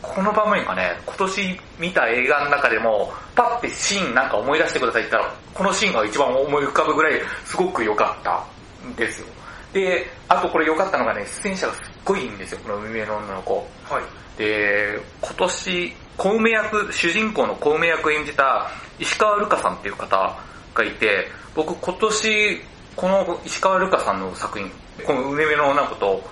[0.01, 8.43] この場面がね、今年見た映画の中でも、パッてシーンなんか思い出してくださいって言ったら、このシーンが一番思い浮かぶぐらい、すごく良かった
[8.87, 9.27] んですよ。
[9.73, 13.69] で、あとこれ良かったのがね、出演者がすっごいいいんですよ、この海辺の女の子。
[13.89, 14.03] はい。
[14.37, 18.69] で、今年、小梅役、主人公の小梅役を演じた
[18.99, 20.35] 石川ルカさんっていう方
[20.77, 22.61] がいて、僕今年、
[22.95, 24.71] この石川ルカさんの作品、
[25.05, 26.23] この海辺の女の子と、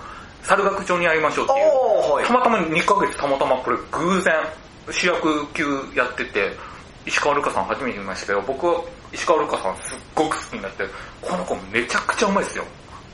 [0.42, 2.32] 猿楽町に会いましょうっていう、はいた。
[2.32, 4.32] またま2ヶ月たまたまこれ偶然
[4.90, 5.64] 主役級
[5.96, 6.52] やってて、
[7.04, 8.80] 石川ルカさん初めて見ましたけど、僕は
[9.12, 10.84] 石川ルカさんすっごく好きになって、
[11.20, 12.64] この子めちゃくちゃうまいですよ。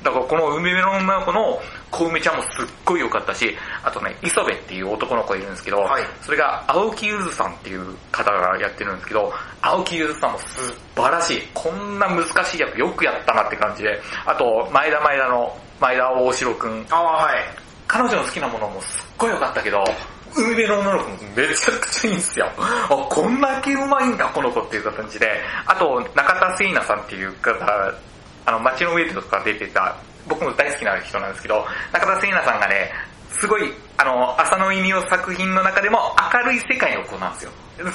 [0.02, 1.60] だからこの海辺の女の子の
[1.90, 11.42] 小梅ちゃんもすっごい良かったし、あとね、磯部っていう男の子がいるんですけど、はいそれが青木ゆずさんっていう方がやってるんですけど、青木ゆずさんも素晴らしい。
[11.54, 17.44] こんな難しい役よくやったなって感じで、あと、前田前田の前田大城くん、あー、はい。
[17.86, 19.84] 彼女の好きなものもすっごい良かったけど、
[20.34, 22.46] 海辺の女の子もめちゃくちゃいいんですよ。
[22.56, 25.28] あ、こんだけうまいんだ、この子っていう感じで。
[25.66, 27.92] あと、中田聖奈さんっていう方、
[28.44, 29.96] あの、街の上とか出てた、
[30.28, 32.90] 僕も大好きな人なんですけど、中田聖奈さんがね、
[33.32, 35.98] すごい、あの、浅野稲夫作品の中でも
[36.32, 37.52] 明るい世界の子なんですよ。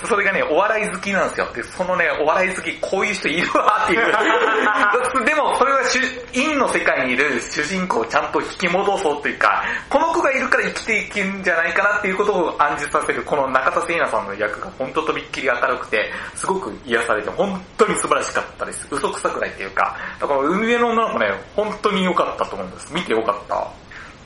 [0.08, 1.48] それがね、お笑い好きなんですよ。
[1.54, 4.06] で、そのね、お笑い好き、こういう人いるわっていう。
[5.24, 6.00] でも、それは主
[6.34, 18.88] 陰の世界にいる主人公をちゃんと引き戻そうというか、この子がいるから生きていけるんじゃないかなっていうことを暗示させる、この中田聖奈さんの役が本当とびっきり明るくて、すごく癒されて、本当に素晴らしかったです。
[18.90, 22.94] 嘘くさくないっていうか、だから海辺の女の子ね、本当に良かったと思います。
[22.94, 23.68] 見て良かった。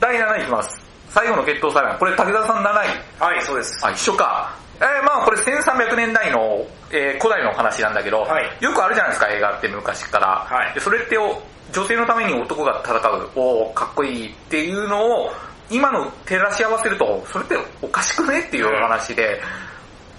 [0.00, 0.81] 第7位いきます。
[1.14, 1.98] 最後の決闘裁判。
[1.98, 3.22] これ武田さん7位。
[3.22, 3.78] はい、そうです。
[3.84, 4.54] あ、一緒か。
[4.80, 10.46] えーまあこれ1300年代の、えー古代の話なんだけど、はいよくあるじゃないですか映画って昔から。
[10.48, 11.40] はいでそれってお
[11.72, 15.32] 女性のために男が戦う、おーかっこいいっていうのを
[15.70, 19.40] 今の照らし合わせると、それっておかしくねっていう話で、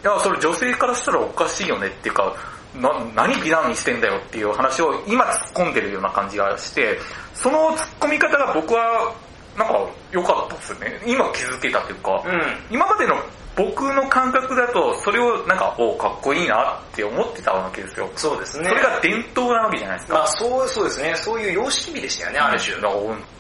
[0.03, 2.34] いや、それ女性からしたらおかしいよねっていうか、
[2.75, 6.99] な、何美談にしてんだよっていう話を今突っ込んでるような感じがして、
[7.36, 9.13] その突っ込み方が僕は、
[9.57, 11.01] なんか良かったですね。
[11.05, 12.41] 今気づけたっていうか、うん。
[12.71, 13.15] 今までの
[13.55, 18.09] 僕の感覚だと、それをなんか、おかっこいいなって思ってたわけですよ。
[18.15, 18.69] そうですね。
[18.69, 20.17] それが伝統なわけじゃないですか。
[20.17, 21.15] まあそう、そうですね。
[21.15, 22.75] そういう様式美でしたよね、ある種。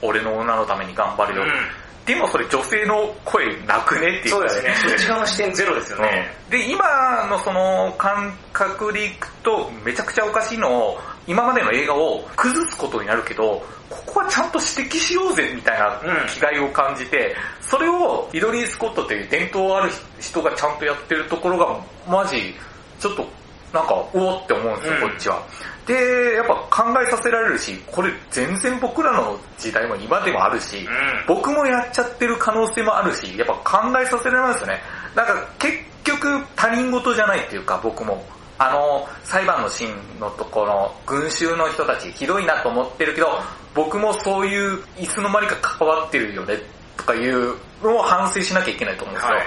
[0.01, 1.43] 俺の女のために頑張るよ。
[1.43, 4.89] うんでもそれ女性の声なくねっていうかそうですね。
[4.89, 6.33] そっち側の視点ゼロですよね。
[6.47, 22.53] うんで、今のその感覚でいくと、めちゃくちゃおかしいのを、今までの映画を崩すことになるけど、ここはちゃんと指摘しようぜみたいなうん気概を感じて、それをリドリー・スコットという伝統ある人がちゃんとやってるところが、マジ、
[22.99, 23.27] ちょっと、
[23.73, 25.41] なんか、おおって思うんですよ、うんこっちは。
[25.85, 30.85] で、やっぱ考えさせられるし、これ全然僕らの時代も今でもあるし、うん。
[31.27, 34.81] 僕もやっちゃってる可能性もあるし、やっぱ考えさせられますよね。
[35.15, 38.25] なんか結局他人事じゃないっていうか僕も。
[38.59, 43.41] あの、裁判のシーンのところ、群衆の人たちひどいなと思ってるけど、
[43.73, 46.57] 僕もそういういつの間にか関わってるよね
[46.97, 49.35] とかいうのを反省しなきゃいけないと思うんですよ。
[49.35, 49.43] はい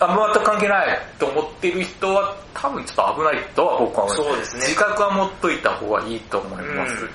[0.00, 4.28] あ、全く関係ないと思ってる人は多分ちょっと危ないとは僕は思います。
[4.30, 7.04] そうですね自覚は持っといた方がいいと思います。
[7.04, 7.10] うん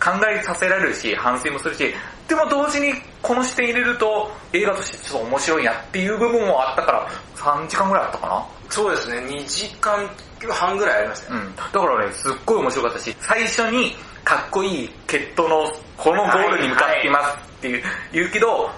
[0.00, 1.94] 考えさせられるし、反省もするし、
[2.26, 9.18] でも同時にこの視点入れると映画としてちょっと面白いなっていう部分もあったから、3時間ぐらいあったかなそうですね。
[9.26, 10.08] 2時間
[10.48, 11.40] 半ぐらいありましたね。
[11.40, 11.56] うん。
[11.56, 18.70] だからね、すっごい面白かったし、最初にかっこいい決闘のこのゴールに向かっていますっていう、言うけど、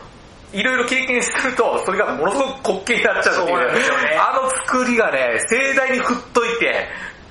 [0.53, 3.59] いろいろ経験すると、それがものすごく滑稽になっちゃうっていう。
[3.59, 6.89] ねあの作りがね、盛大に振っといて、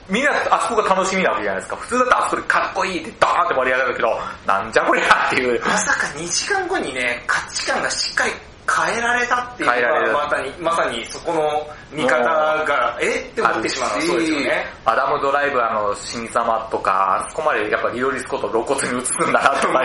[0.09, 1.77] みんなあそこが楽しみなわけじゃないですか。
[1.77, 5.61] 普通だとあそこでかっこいいってドーンって盛り上がるけど、なんじゃこりゃっていう。
[5.61, 8.31] まさか2時間後にね、価値観がしっかり
[8.69, 14.01] 変えられたっていうのがまさに、まさにそこの見方が、えって思ってしまう。
[14.01, 14.65] そうですよね。
[14.85, 19.83] アダムドライバーの新様とか、あそこまでやっぱリオリスコと露骨に映すんだなとか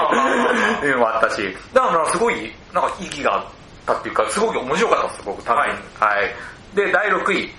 [0.85, 3.45] いうのもあったし、だからすごい、なんか意義があっ
[3.87, 5.61] たっていうか、すごく面白かったです、僕、多分。
[5.61, 5.71] はい。
[5.71, 6.35] はい。
[6.75, 7.55] で、第6位、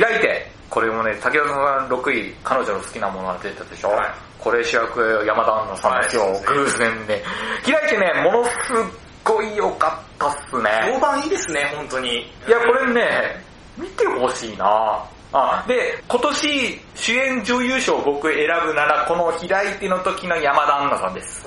[0.00, 4.10] 開いて、これもね、竹田さん6位、彼女の好きなものが出たでしょ、はい。
[4.38, 7.22] これ主役山田杏奈さんですよ、偶然ね。
[7.64, 10.70] 開いてね、ものすっごい良かったっすね。
[10.94, 12.18] 評判いいですね、本当に。
[12.18, 13.44] いや、これね、
[13.76, 21.46] 見てほしいなあ、で、今年主演女優賞を僕選ぶなら、この開いての時の山田杏奈さんです。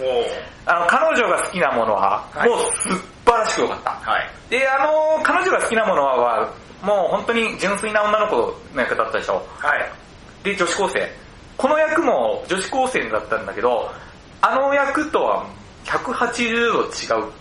[0.65, 2.89] あの、彼女が好きなものは、はいもう素
[3.25, 3.91] 晴らしく良かった。
[4.11, 4.29] はい。
[4.49, 6.49] で、あの、彼女が好きなものは、
[6.81, 8.35] もう本当に純粋な女の子
[8.73, 9.45] の役だったでしょ。
[9.57, 9.91] はい。
[10.43, 11.09] で、女子高生。
[11.57, 13.91] この役も女子高生だったんだけど、
[14.41, 15.45] あの役とは
[15.85, 16.89] 180度違う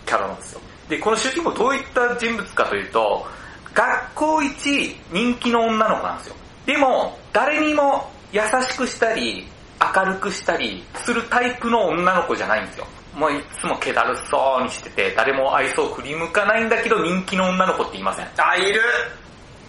[0.07, 0.61] キャラなんですよ。
[0.89, 3.27] で、この主人公どういった人物かというと、
[3.75, 6.37] 学校一人気の女の子なんですよ。
[6.67, 9.47] でも、誰にも優しくしたり、
[9.95, 12.87] 明るくしたりするタイプの女の子じゃないんですよ。
[13.15, 18.29] もういつも気だるそうにしてて、誰も愛想を振り向かないんだけど人気の女の子って言いません。
[18.39, 18.81] あ、いる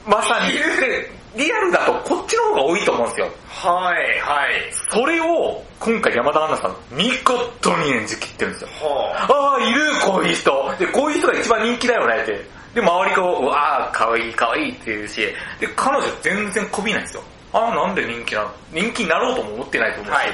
[0.06, 0.56] まさに。
[0.56, 3.28] いるで、リアルだとこっちの方が多いと思うんですよ。
[3.48, 4.74] はい、はい。
[4.92, 8.70] それを、今回山田杏奈さん、見事に演じきってるんですよ。
[8.88, 10.76] はああ、いる、こういう人。
[10.78, 12.46] で、こういう人が一番人気だよねって。
[12.76, 15.22] で、周りが、うわあ、かわいい、かわいいって言うし、
[15.60, 17.24] で、彼女全然こびないんですよ。
[17.52, 20.16] ああ、なんで人気なの人気になろうとも思ってないと思うし。
[20.16, 20.28] はい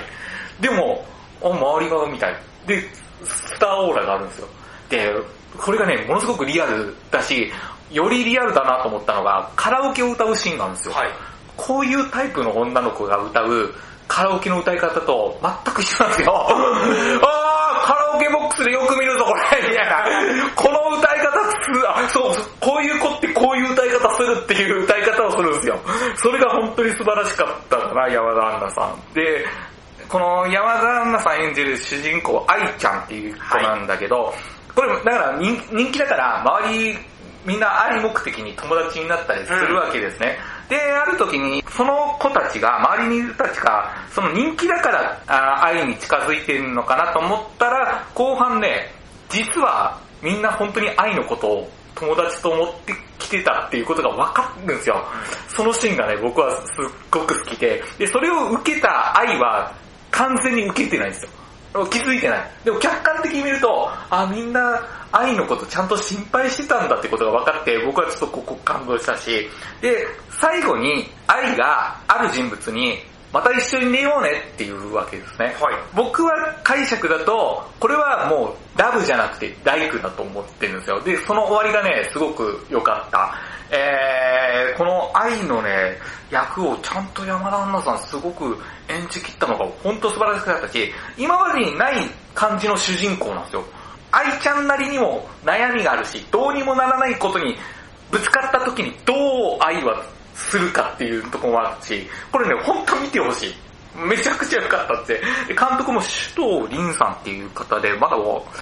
[0.59, 1.05] でも、
[1.41, 2.35] あ周りが、みたい。
[2.67, 2.81] で、
[3.23, 4.47] スターオーラがあるんですよ。
[4.89, 5.13] で、
[5.57, 7.51] これがね、ものすごくリアルだし、
[7.91, 10.93] よりリアルだなと思ったのが、カラオケを歌うシーンがあるんですよ。
[10.93, 11.09] はい。
[11.57, 13.73] こういうタイプの女の子が歌う
[14.07, 16.33] カラオケの歌い方と全く一緒なんですよ。
[16.49, 20.05] あー、カラオケボックスでよく見るぞこれみたいな。
[20.55, 21.39] この歌い方
[21.73, 25.79] すあ、そう、こういう子ってこういう歌い方するっていう歌い方をするんですよ。
[26.15, 29.13] それが本当に素晴らしかったかな、山田杏奈さん。
[29.13, 29.45] で、
[30.07, 34.33] この山田杏奈さん演じる主人公、愛ちゃんっていう子なんだけど、
[34.75, 36.97] これ、だから人人気だから、周り、
[37.45, 40.37] みんな愛目的に友達になったりするわけですね。
[40.69, 48.93] で、ある時に、その子たちが、周りにいる子たちが、その人気だからあ愛に近づいてるのかなと思ったら、後半ね、
[49.29, 55.03] 実はみんな本当に愛のことを友達と思ってきてたっていうことが分かるんですよ。
[55.49, 59.73] そのシーンがね、僕はすっごく好きで、で、それを受けた愛は
[60.11, 61.31] 完全に受けてないんですよ。
[61.89, 62.51] 気づいてない。
[62.63, 69.47] でも客観的に見ると、あ、みんな愛のことちゃんと心配してたんだってことが分かって、僕はちょっとここ感動したし、
[69.81, 72.97] で、最後に愛がある人物に、
[73.31, 75.45] また一緒に寝ようねっていうわけですね。
[75.45, 75.55] はい
[75.93, 76.31] 僕は
[76.63, 80.99] 解釈だと、これはもうラブじゃなくてライクだと思ってるんですよ。
[81.01, 83.35] で、その終わりがね、すごく良かった。
[83.71, 85.97] えー、この愛のね、
[86.31, 93.63] 役をちゃんと山田杏奈さんすごく演じきったのが本当素晴らしかったし、今までにない感じの主人公なんですよ。
[94.11, 97.55] 愛ちゃんなりにも悩みがあるし、どうにもならないことに
[98.11, 100.03] ぶつかった時にどう愛は
[100.33, 103.55] するかっていうとこもあるし、これね、ほんと見てほしい。
[103.95, 105.21] めちゃくちゃ良かったって。
[105.47, 105.99] 監督も
[106.35, 108.15] 首藤凛さんっていう方で、まだ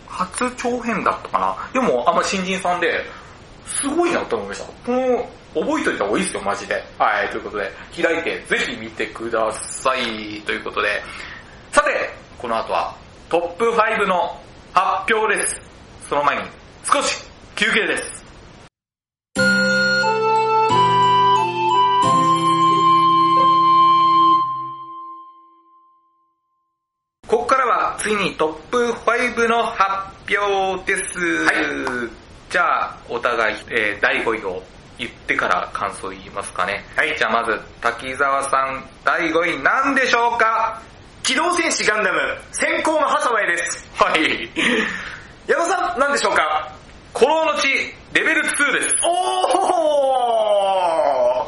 [0.07, 1.55] 初長編だったかな。
[1.73, 3.05] でも、あんま新人さんで、
[3.67, 4.65] すごいなと思いました。
[4.65, 6.83] この、覚えといた方がいいですよ、マジで。
[6.97, 10.41] はい、ということで、開いてぜひ見てください。
[10.41, 11.01] ということで、
[11.71, 12.95] さて、この後は
[13.29, 14.39] トップ5の
[14.73, 15.59] 発表です。
[16.07, 16.43] その前に
[16.83, 17.23] 少し
[17.55, 18.25] 休憩です。
[27.27, 32.17] ここからはついにトップ5の発表です。
[32.49, 34.63] じゃあ、お互い、えー第5位を
[34.97, 36.83] 言ってから感想言いますかね。
[36.95, 40.81] はいじゃあまず、滝沢さん、第5位何でしょうか？
[41.23, 42.19] 機動戦士ガンダム、
[42.51, 43.89] 先行のハサウェイです。
[43.95, 44.49] はい。
[45.47, 46.71] 矢野さん、何でしょうか？
[47.13, 47.67] 古老の地、
[48.13, 48.95] レベル2です。
[49.03, 49.17] お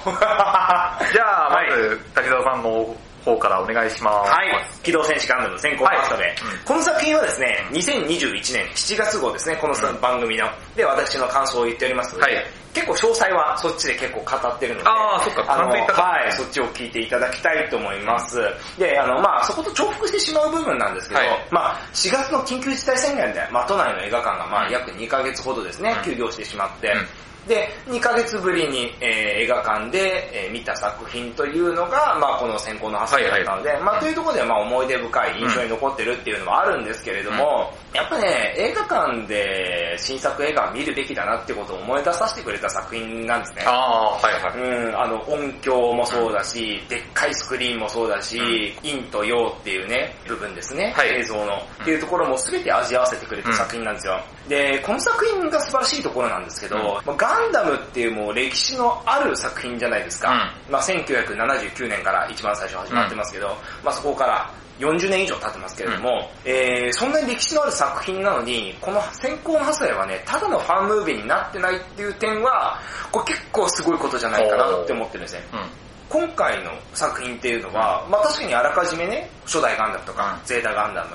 [0.10, 0.12] ー
[1.14, 4.32] じゃあ、まはいず、滝沢さんの方からお願いします。
[4.32, 4.50] はい。
[4.84, 10.48] 機動戦士ガンダム先行のハサウェイ、はいうんこの作品はですね、2021年7月号ですね、このうん番組の。
[10.76, 18.38] で、私の感想を言っておりますので、はい結構詳細はそっちで結構語ってるので、あーそっかあのはい、そっちを聞いていただきたいと思います。
[18.78, 27.08] で、あの、まあそこと重複してしまう部分なんですけど、はいまあ4月の緊急事態宣言で、まあ都内の映画館がまうんあ約2ヶ月ほどですね、うん休業してしまって、うん
[27.50, 43.64] で、2ヶ月ぶりに、えー映画館で、えー見た作品というのが、まあこの先行のハサウェイなので、まあというところでまあ思い出深い印象に残ってるっていうのもあるんですけれども、やっぱね、映画館で新作映画を見るべきだなってことを思い出させてくれた作品なんですね。
[43.66, 44.88] ああ、はいはい。
[44.88, 51.58] うん、あの、音響もそうだし、でっかいスクリーンもそうだし、陰と陽っていうね、部分ですね、はい映像の。
[51.82, 54.20] っていうところも全て味合わせてくれた作品なんですよ。
[54.48, 57.02] で、この作品が素晴らしいところなんですけど、
[57.40, 60.54] ガンダムっていうもう歴史のある作品じゃないですか。
[60.70, 63.48] まあ1979年から一番最初始まってますけど、
[63.84, 72.80] まあそこから40年以上経ってますけれども、えー、そんなに歴史のある作品なのに、この先行のハサウェイはね、ただのファンムービーになってないっていう点は、
[73.12, 75.44] これ結構すごいことじゃないかなって思ってるんですね。
[75.54, 75.89] うん。
[76.10, 81.10] 今回の作品っていうのは、まあ確かにあらかじめね、初代ガンダムとか、うんゼータガンダム、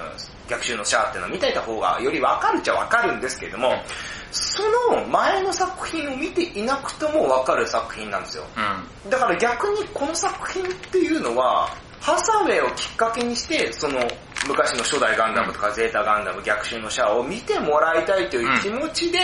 [0.49, 3.73] 逆襲のシャアっていうのを見ていた方がよりわかるっちゃわかるんですけれども、
[4.31, 8.45] その前の作品を見ていなくともわかる作品なんですよ。
[9.05, 9.11] うん。
[9.11, 11.69] だから逆にこの作品っていうのは、
[12.01, 13.99] ハサウェイをきっかけにして、その
[14.47, 19.19] 昔の初代ガンダムとかゼータガンダム、逆襲のシャアを見てもらいたいという気持ちで、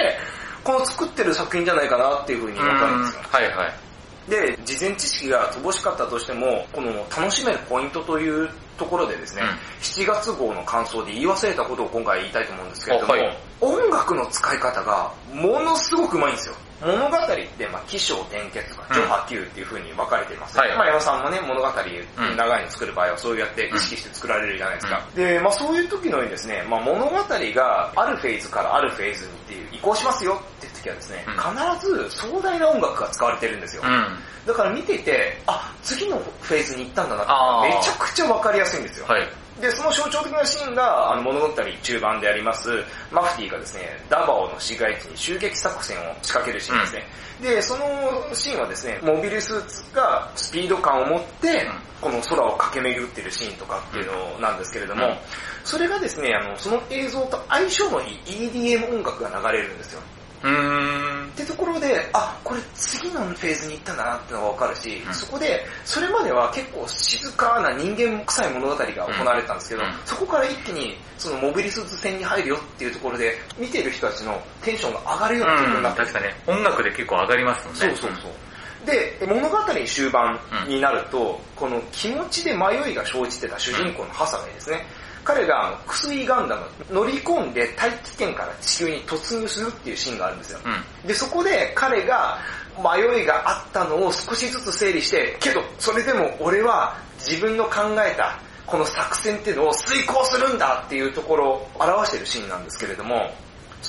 [0.64, 3.22] この作ってる作品じゃないかなっていうふうに思ったんですよ。
[3.30, 3.89] はいはい。
[4.28, 9.42] で、事前知識が乏しかったとしても、この楽しめるポイントというところでですね、
[9.80, 16.54] 7月号の感想で言い忘れたことを今回言いたいと思うんですけれども、はい音楽の使い方がものすごくうまいんですよ。
[16.80, 20.58] 物語って、まあ、起承転結とか、うん上波球っていう風に分かれています。
[20.58, 25.06] はいまあ、山さんもね、物語、ん長いの作る場合はそうやって意識して作られるじゃないですか。
[25.14, 33.82] で、まあ、そういう時のようにですね、まあ、物語があるフェーズからあるフェーズにっていう移行しますよって時はですね、うん必ず壮大な音楽が使われてるんですよ。
[33.84, 34.18] うん。
[34.46, 39.06] だから見てて、あ、次のフェーズに行ったんだなって、めちゃくちゃわかりやすいんですよ。
[39.06, 39.28] はい。
[39.60, 41.48] で、その象徴的なシーンが、あの物語
[41.82, 42.70] 中盤であります、
[43.10, 47.06] マフティーがですね、ダバオの市街地に襲撃作戦を仕掛けるシーンですね。
[47.42, 47.84] で、その
[48.32, 51.66] シーンはですね、モビルスーツがスピード感を持って、
[52.00, 55.16] この空を駆け巡ってるシーンとかっていうのなんですけれども、うん
[55.64, 60.00] それがですね、あの、その映像と相性のいい EDM 音楽が流れるんですよ。
[60.42, 61.28] うーん。
[61.30, 77.80] ってところで、あ、これ次のフェーズに行ったんだなってのがわかるし、うんそこで、それまでは結構静かな人間臭い物語が行われてたんですけど、うんそこから一気にそのモビリスーツ戦に入るよっていうところで、見てる人たちのテンションが上がるような曲になってる確かにね、音楽で結構上がりますもんね。
[77.80, 78.86] そうそうそう。
[78.86, 84.86] で、物語終盤になると、この気持ちで迷いが生じてた主人公のハサウェイですね。
[85.24, 90.60] 彼があの薬ガンダム乗り込んで大気圏から地球に突入するっていうシーンがあるんですよ。
[90.64, 91.08] うん。
[91.08, 92.38] で、そこで彼が
[92.78, 103.30] 迷いがあったのを少しずつ整理して、けどそれでも俺は自分の考えたこの作戦っていうのを遂行するんだっていうところを表しているシーンなんですけれども、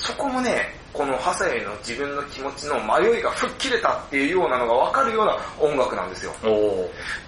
[0.02, 6.32] そこもね、このハサウェイの自分の気持ちの迷いが吹っ切れたっていうようなのがわかるような音楽なんですよ。
[6.32, 6.40] っ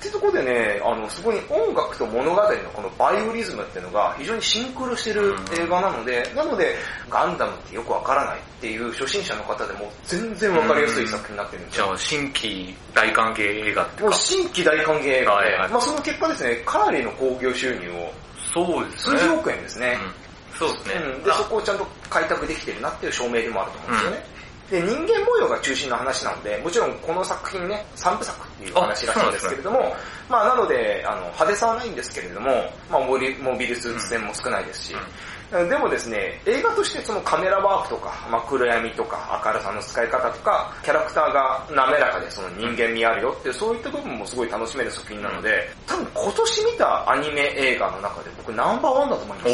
[0.02, 6.74] ていうところでね、あの、そこに音楽と物語のこのバイオリズムっていうのが非常にシンクロしてる映画なので、なので、
[7.08, 11.86] ガンダムってよくわからないっていう初心者の方でも全然わかりやすい作品になってるんですよ。
[11.86, 14.16] じゃあ、新規大歓迎映画ってもうか。
[14.16, 18.12] 新規大歓迎映画で、はいはいまあその結果ですね、かなりの興行収入を
[18.52, 19.18] そうですね。
[19.18, 19.96] 数十億円ですね。
[20.18, 20.23] うん
[20.58, 20.94] そうですね。
[20.94, 24.34] うん、で、そこをちゃんと開拓できてるなっていう証明でもあると思うんですよね。
[24.70, 29.94] で、人間模様が中心の話なので、もちろんこの作品ね、三部作っていう話らしいんですけれども、
[30.28, 32.50] まあなので、あの、派手さはないんですけれども、
[32.90, 34.96] まあモビモビルスーツ戦も少ないですし、
[35.50, 49.50] でもですね、映画としてそのカメラワークとか、まあ、暗闇とか明るさの使い方とか、キャラクターが滑らかでその人間味あるよっていう、そういった部分もすごい楽しめる作品なので、多分今年見たアニメ映画の中で僕ナンバーワンだと思います。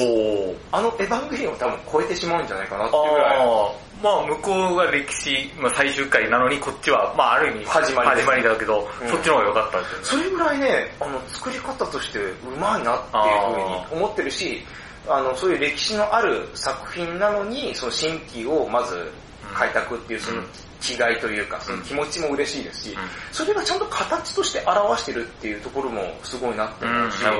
[0.72, 3.90] あのエヴァンゲリオンを多分超えてしまうんじゃないかなっていうぐらい。
[4.02, 10.04] まあ向こうが歴史、まあ最終回なのにこっちは、まあある意味始まり始まりだけど、うんそっちの方が良かったですよね。
[10.04, 14.64] それぐらいね、あの、作り方としてうまいなっていうふうに思ってるし、
[15.08, 19.10] あの、そういう歴史のある作品なのに、その新規をまず
[19.54, 22.96] 開拓っていうその違いというか、その気持ちも嬉しいですし、
[23.32, 27.30] それがちゃんと形として表してるっていうところもすごいなってうん、思うし、こ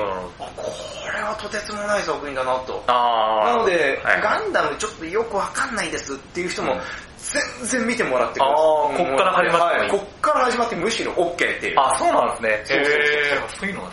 [1.11, 2.83] れはとてつもない作品だなと。
[2.87, 3.55] ああ。
[3.55, 6.79] なので、はいガンダムちょっとよくわかんないですっていう人も、
[7.17, 8.55] 全然見てもらってください。
[8.55, 11.79] こっから始まってはいこっから始まってむしろ OK っていう。
[11.79, 12.81] あ、そうなんですね。
[12.81, 13.87] そうそうそうそういうのが。
[13.87, 13.91] っ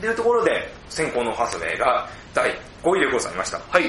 [0.00, 2.50] ていうところで、先行のハサウェイが第
[2.82, 3.58] 5位でございました。
[3.58, 3.86] はい。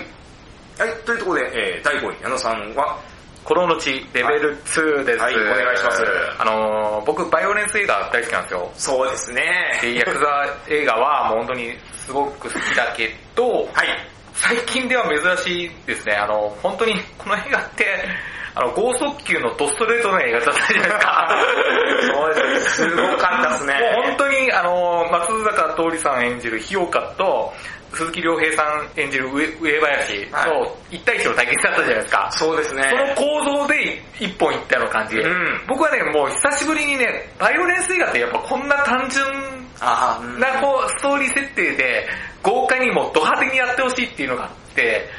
[0.78, 3.00] はい、というところで、えー、第5位、矢野さんは、
[3.44, 5.20] コロの地レベル2です。
[5.20, 6.04] はいお願いします
[6.40, 8.72] あのー、僕バイオレンス映画大好きなんですよ。
[8.76, 9.80] そうですね。
[9.82, 11.74] で、ヤクザ映画はもう本当に
[12.06, 14.14] すごく好きだけど、はい。
[14.34, 16.16] 最近では珍しいですね。
[16.16, 17.86] あの、本当にこの映画って、
[18.56, 21.38] あの、剛速球のドストレートの映画だったじゃないですか。
[22.14, 22.76] そうです。
[22.76, 23.74] すごかったですね。
[23.74, 27.54] もう本当に、あの、松坂桃李さん演じる日岡と、
[27.94, 32.30] 鈴木亮平さん演じる上上林の一対一の対決だったじゃないですか。
[32.32, 32.84] そうですね。
[32.90, 39.26] その構造で一本いったような感じで、うん僕はね、もう久しぶりにね、バイオレンス映画ってやっぱこんな単純
[39.80, 42.08] なこうストーリー設定で
[42.42, 45.10] 豪華にもド派手にやってほしいっていうのがあって、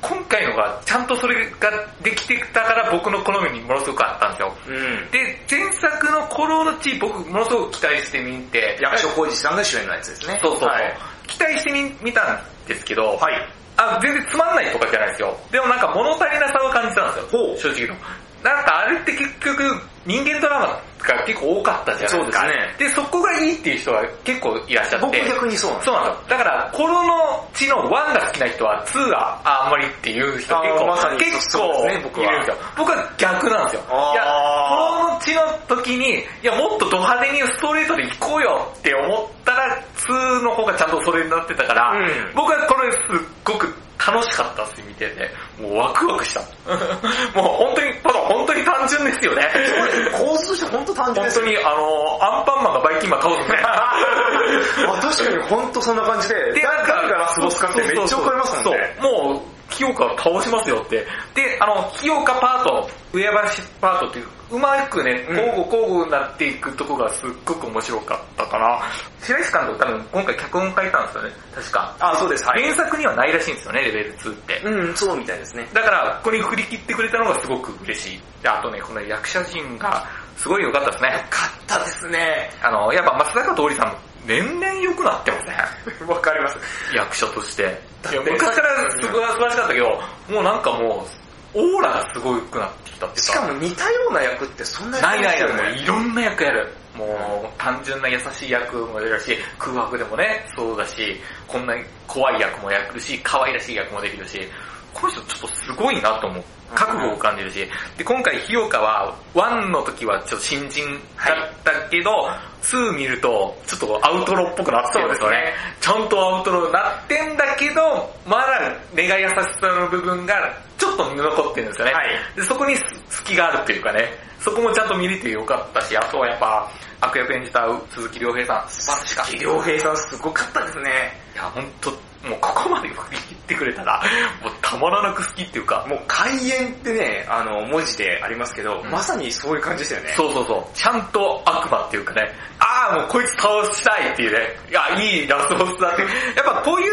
[0.00, 1.70] 今回のがちゃんとそれが
[2.02, 4.54] できてたから僕の好みにものすごくあったんですよ。
[4.68, 5.10] うん。
[5.10, 10.38] で、前作のコロの地僕ものすごく期待してみて、役所広司さんが主演のやつですね。
[10.42, 10.98] そうそうそう、はい。
[11.26, 13.34] 期待してみ見たんですけど、はい。
[13.76, 15.36] あ、全然つまんないとかじゃないですよ。
[15.50, 17.56] でもなんか物足りなさを感じたんですよ。
[17.74, 17.96] 正直の。
[18.44, 20.66] なんかあれって結局人間ドラマ
[21.00, 22.40] が結構多かったじゃないですか。
[22.40, 25.06] そうですねで、そこがいいっていう人が結構いらっしゃって。
[25.06, 26.28] 僕逆にそうなんですそうなんですよ。
[26.28, 32.56] だから、コロの地の1が好きな人は2がああんまりっていう人結構、ま結構ね僕はいるんですよ。
[32.76, 33.82] 僕は逆なんですよ。
[34.12, 34.24] いや、
[34.68, 43.72] コロの地の時に、いや、もっとド派手にストレートで行こうよって思ったら、2の方がちゃんとそれになってたから、うん僕はこれすっごく
[44.06, 45.30] 楽しかったっす、見てて。
[45.60, 46.40] もうワクワクした。
[47.40, 49.50] もう本当に、ただ本当に単純ですよね。
[49.52, 50.10] そうですね。
[50.10, 53.58] 構図として本当単純です本当に、あの、アンパンマンがバイキンマン倒すね。
[53.64, 58.94] あ、確かに本当そんな感じで、で、なんか、誰がラスボスかってめっちゃわかりますもんね。
[59.00, 61.06] そう、もう、清香倒しますよって。
[61.34, 68.80] で、あの、清香パート、上林パートっていう、うまくね、うん交互交互になっていくとこがすっごく面白かったかな。
[69.20, 71.96] 白石監督多分今回脚本書いたんですよね、確か。
[71.98, 72.44] あ、そうです。
[72.44, 72.62] はい。
[72.62, 74.60] 原作にはないらしいんですよね、レベル2って。
[74.64, 75.68] うん、そうみたいですね。
[75.72, 78.20] だから、ここに振り切ってくれたのがすごく嬉しい。
[78.42, 80.06] であとね、この役者陣が
[80.36, 81.26] すごい良かったですね。
[81.30, 82.50] かったですね。
[82.62, 86.06] あの、やっぱ松坂桃李さんも年々良くなってますね。
[86.08, 86.58] わかります。
[86.94, 87.62] 役者として。
[88.10, 91.06] いや昔からすごい素晴らしかったけど、もうなんかも
[91.54, 93.32] う、オーラがすごくなってきたっていうか。
[93.32, 95.82] しかも似たような役ってそんなないないない。
[95.82, 96.72] いろんな役やる。
[96.94, 101.74] もう単純な優しい役もやるし、空白でもね、そうだし、こんな
[102.06, 104.48] 怖い役もやるし、可愛らしい役もできるし、
[104.92, 106.44] この人ちょっとすごいなと思う。
[106.74, 107.68] 覚悟を感じるし。
[107.96, 110.84] で、今回、日岡は、1の時はちょっと新人
[111.16, 112.28] だったけど、
[112.62, 115.52] 2見ると、ちょっとアウトロっぽくなってるんですよね。
[115.80, 120.34] ちゃんとアウトロになってんだけど、まだ根が優しさの部分が、
[120.78, 121.92] ちょっと残ってるんですよね。
[121.92, 122.76] はいでそこに
[123.08, 124.08] 隙があるというかね、
[124.40, 126.70] そこもちゃんと見れてよかったし、あとはやっぱ、
[127.04, 129.30] 悪役演じた鈴木亮平さん、素晴らしかった。
[129.30, 130.90] 鈴木亮平さんすごかったですね。
[131.34, 131.90] いや、ほんと、
[132.24, 134.02] もうここまで振り切ってくれたら、
[134.42, 140.12] もうたまらなく好きっていうか、もう開演ってね、あの、文字でありますけど、うん、まさにそういう感じでしたよね。
[140.16, 140.64] そうそうそう。
[140.74, 144.38] ちゃんと悪魔っていうかね、ああ、もうこいつ倒したいっていうね、
[144.70, 146.02] いや、いいラスボスだって。
[146.02, 146.92] やっぱこういう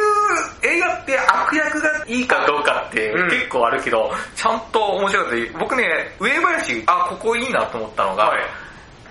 [0.64, 5.60] 映画って悪役がいいかどうかって結構あるけど、うん、ちゃんと面白かった。
[5.60, 8.42] 僕ね、上林、あ、ここいいなと思ったのが、はい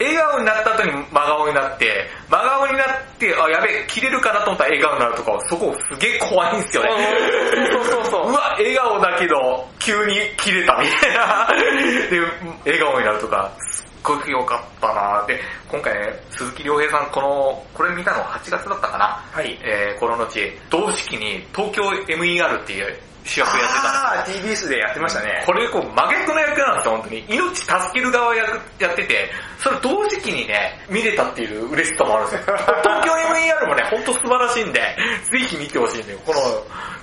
[0.01, 2.86] 笑顔になった後に真顔になって、真顔になっ
[3.18, 6.90] て、あ、やべえ、切れるかなと思ったら笑顔になるとか、そこすげえ怖いんですよね。
[7.70, 11.48] そうそうそう うわ、笑顔だけど、急に切れたみたいな。
[12.11, 12.20] で、
[12.64, 15.38] 笑顔になるとか、すっごく良かったなで、
[15.68, 19.22] 今回ね、鈴木亮平さん、この、これ見たの8月だったかな？
[19.32, 19.59] はい。
[19.62, 20.26] えー、この後、
[20.70, 22.98] 同時期に東京 MER っていう
[23.30, 25.42] 主役やってたんで TBS でやってましたね。
[25.46, 27.24] これこう真逆の役なんですよ、本当に。
[27.28, 32.56] 命助ける側役やってて、それ同時期にね、見れたっていう嬉しさもあるんですよ。
[32.84, 34.80] 東京 MER もね、ほんと素晴らししいんで、
[35.32, 36.40] ぜひ見てほしいんで、この、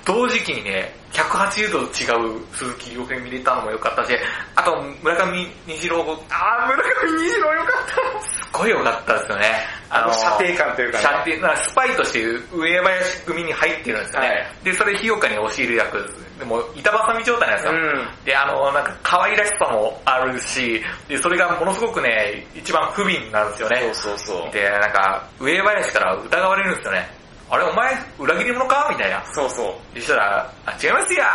[0.08, 4.12] 同時期にね、180度違う鈴木亮平見れたのも良かったし、
[4.56, 6.00] あと村上虹郎、
[6.30, 6.82] あー、村
[7.12, 8.22] 上虹郎よかった。
[8.22, 9.44] すっごい良かったですよね。
[9.90, 11.04] あの、射程感というかね。
[11.04, 12.24] 射程なスパイとして
[12.56, 14.28] 上林組に入ってるんですよね。
[14.28, 17.72] はいで、それ日岡に教える役、でも板挟み状態なんですよ。
[17.72, 23.90] うんで、あの、なんか可愛らしさもあるし、で、それがものすごくね、一番不憫なんですよね。
[23.92, 24.52] そうそうそう。
[24.52, 27.17] で、なんか、上林から疑われるんですよね。
[27.50, 28.88] あれ、お前、裏切り者か？
[28.90, 29.24] みたいな。
[29.32, 29.98] そうそう。
[29.98, 31.26] そしたら、あ、違いますや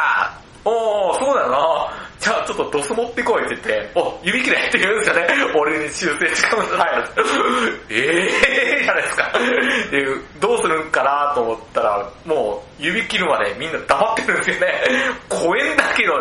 [0.66, 1.94] おー、そうだよな。
[2.20, 5.28] じゃあちょっとドス持ってこいって言って、お、指切れって言うんですよね。
[5.60, 7.94] 俺に修正しかもはい。
[7.94, 8.30] え
[8.78, 9.32] えー、じゃないですか。
[9.92, 10.06] で、
[10.40, 14.74] どうするんかなと思ったら、もう指切るまでみんな黙ってるんですよね。
[15.28, 16.18] 怖えんだけど、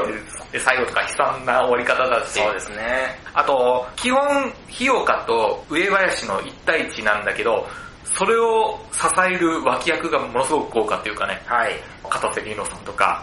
[0.51, 2.30] で、最後とか悲惨な終わり方だし。
[2.30, 3.20] そうですね。
[3.34, 7.68] あと、基本、日岡と上林の1対1なんだけど、
[8.05, 11.72] それを支える脇役がものすごく豪華っていうかね、はい。
[12.11, 13.22] 片瀬里乃さんとか。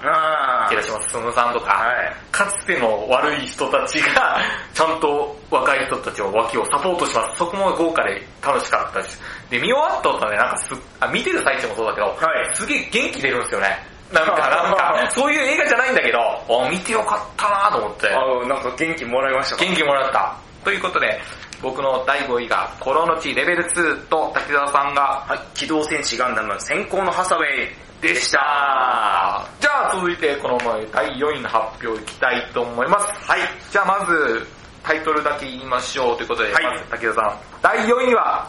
[0.69, 2.15] 平島進さんとか、はい。
[2.31, 4.39] かつての悪い人たちが、
[4.73, 7.37] ちゃんと若い人たちの脇をサポートします。
[7.37, 9.21] そこも豪華で楽しかったです。
[9.49, 12.13] で、見終わった後はね、なんかすあ、見てる最中もそうだけど、は
[12.51, 13.85] いすげえ元気出るんですよね。
[14.11, 18.07] なんか、なんか、そういう映画じゃないんだけど、あ、見てよかったなと思って。
[18.11, 19.63] あーなんか元気もらいましたか？
[19.63, 20.33] 元気もらった。
[20.63, 21.21] ということで、
[21.61, 25.39] 僕の第5位が、コロの地レベル2と滝沢さんが、はい。
[25.57, 27.69] 機動戦士ガンダム先行のハサウェイ
[28.01, 29.45] でした。
[29.59, 33.29] じゃあ続いてこの前第4位の発表いきたいと思います。
[33.29, 33.41] はい。
[33.71, 34.47] じゃあまず
[34.83, 37.39] タイトルだけ言いましょうということで、はいまず滝沢さん。
[37.61, 38.47] 第4位は、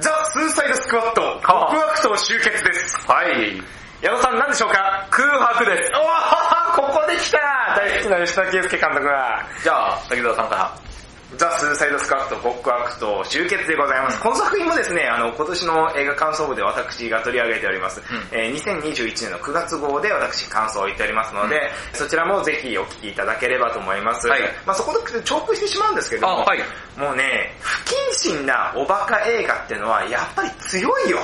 [0.00, 2.96] ザ・スーサイドスクワット、極悪党集結です。
[3.06, 3.62] はい。
[4.02, 5.06] 矢野さん何でしょうか？
[5.10, 5.92] 空白です。
[5.94, 7.38] おーここで来た
[7.76, 9.46] 大好きな吉田圭介監督が。
[9.62, 10.91] じゃあ滝沢さんから。
[11.36, 14.20] ザ・スーサイドスクワット、極悪党集結でございます。
[14.20, 18.00] この作品もですね、あの、今年の映画感想部で私が取り上げております。
[18.00, 18.02] ん
[18.32, 24.28] えー2021年の9月号で私感想を言っておりますので、そちらもぜひお聞きいただければと思います。
[24.28, 26.58] はいまあそこで重複してしまうんですけども、あはい
[26.96, 31.18] もうね、不謹慎なおバカ映画ってのはやっぱり強いよ。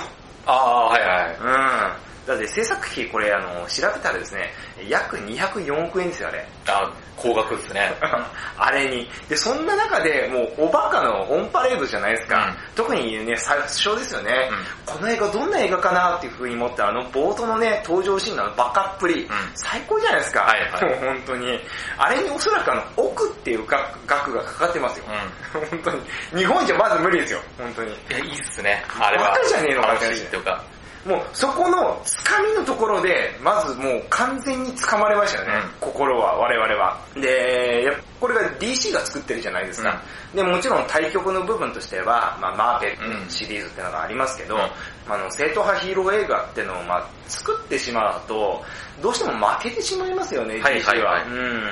[0.46, 1.36] ああ、はいはい。
[1.40, 2.07] うん。
[2.28, 4.50] だって制作費これあの、調べたらですね、
[4.86, 6.46] 約204億円ですよあれ。
[6.66, 7.92] あ高額ですね。
[8.58, 9.10] あれに。
[9.28, 12.36] で、そんな中で、もう、おバカのオンパレードじゃないですか。
[12.36, 14.48] うん特にね、最初ですよね、
[14.86, 20.42] この映画どんな映画かなっていう風に思って、あの、冒頭のね、登場シーンのバカっぷり、ん最高じゃないですか。
[20.42, 21.60] はいはいもう本当に。
[21.96, 25.06] あれにおそらくあの、億っていう額額がかかってますよ。
[25.54, 26.02] う 本当に。
[26.36, 27.40] 日本じゃまず無理ですよ。
[27.58, 27.90] 本当に。
[27.90, 27.92] ん。
[27.92, 28.84] いや、いいっすね。
[29.00, 29.30] あれは。
[29.30, 30.62] バカじゃねえのかっていうか。
[31.08, 35.70] もうそこのつかみのところで、まずもう完全に掴まれましたよね、うん。
[35.80, 37.00] 心は、我々は。
[37.14, 40.02] で、やこれが DC が作ってるじゃないですか。
[40.34, 42.96] で、もちろん対局の部分としては、まあ、マーベル
[43.30, 44.60] シリーズっていうのがありますけど、うん。
[44.60, 44.66] ま
[45.10, 48.62] あ、あの正統派ヒーロー映画っていうのを、まあ、作ってしまうと、
[49.00, 51.12] どうしても負けてしまいますよね、はい DC は。
[51.12, 51.22] はい。
[51.22, 51.26] は。
[51.26, 51.70] いうん。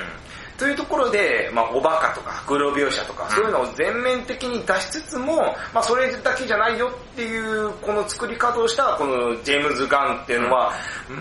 [0.57, 10.71] というところで、まあ、おバカとか、黒描写とか、そういうのを全面的に出しつつも、まあ、それだけじゃないよっていう、この作り方をした、このジェームズ・ガンっていうのは、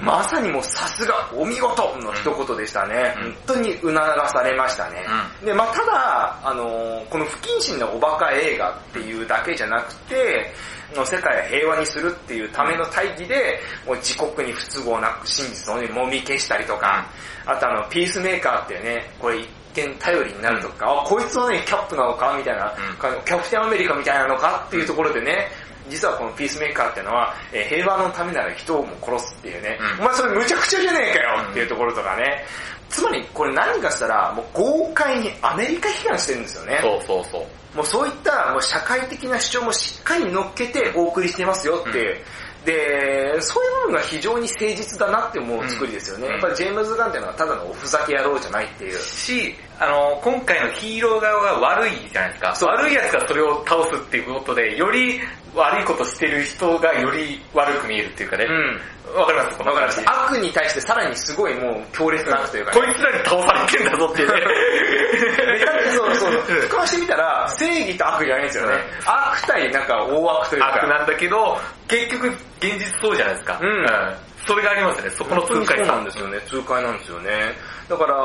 [0.05, 3.15] まさにもうさすが、お見事の一言でしたね。
[3.17, 3.23] うん。
[3.23, 5.07] 本当に促されましたね。
[5.43, 10.53] で、まあ、ただ、あのーこの不謹慎なおバカ映画っていうだけじゃなくて、
[10.95, 17.07] の世界を平和にするっていうための大義で、もう自国に不都合なく真実をね、もみ消したりとか、
[17.47, 23.25] あとあの、ピースメーカーっていうね、これ一見頼りになるとか、あ、こいつはね、キャップなのかみたいな、うん。
[23.25, 25.49] キャプテンアメリカみたいなのかっていうところでね、
[25.89, 32.45] 実はこのピースメーカーっていうのは、えー平和のためなら人をも殺すっていうね、うんお前それむちゃくちゃじゃねえかよっていうところとかね、
[32.89, 36.79] つまりこれ何かしたら、もう豪快にアメリカ批判してるんですよね。
[36.83, 37.39] そうそうそ
[37.75, 37.77] う。
[37.77, 42.17] もうそういったもう社会的な主張もしっかり乗っけてお送りしてますよっていう。
[42.65, 46.27] で、そういう部分が非常に誠実だなって思う作りですよね。
[46.27, 48.99] うんやっぱりジェームズ・ガンっていうのはただのおふざけ野郎じゃないっていう。
[48.99, 52.57] し、あの、今回のヒーロー側が悪いじゃないですか。
[52.57, 55.21] そう悪い奴がそれを倒すっていうことで、より
[55.57, 58.45] 悪いことしてる人がより悪く見えるっていうかね。
[58.45, 58.81] うん。
[59.19, 59.59] わかります？
[59.63, 60.03] わかります。
[60.07, 64.43] 悪に対してさらにすごいもう強烈な悪というかねこいつらに倒されてんだぞっていうね。
[65.97, 66.33] そうそう。
[66.33, 68.77] 俯瞰してみたら、正義と悪じゃないんですよね。
[69.07, 70.75] 悪対なんか大悪というか。
[70.75, 72.27] 悪なんだけど、結局
[72.61, 73.59] 現実そうじゃないですか。
[73.63, 73.87] うん
[74.47, 75.11] それがありますね。
[75.11, 76.41] そこの痛快なさんですよね。
[76.47, 77.31] 痛快なんですよね。
[77.89, 78.17] だから、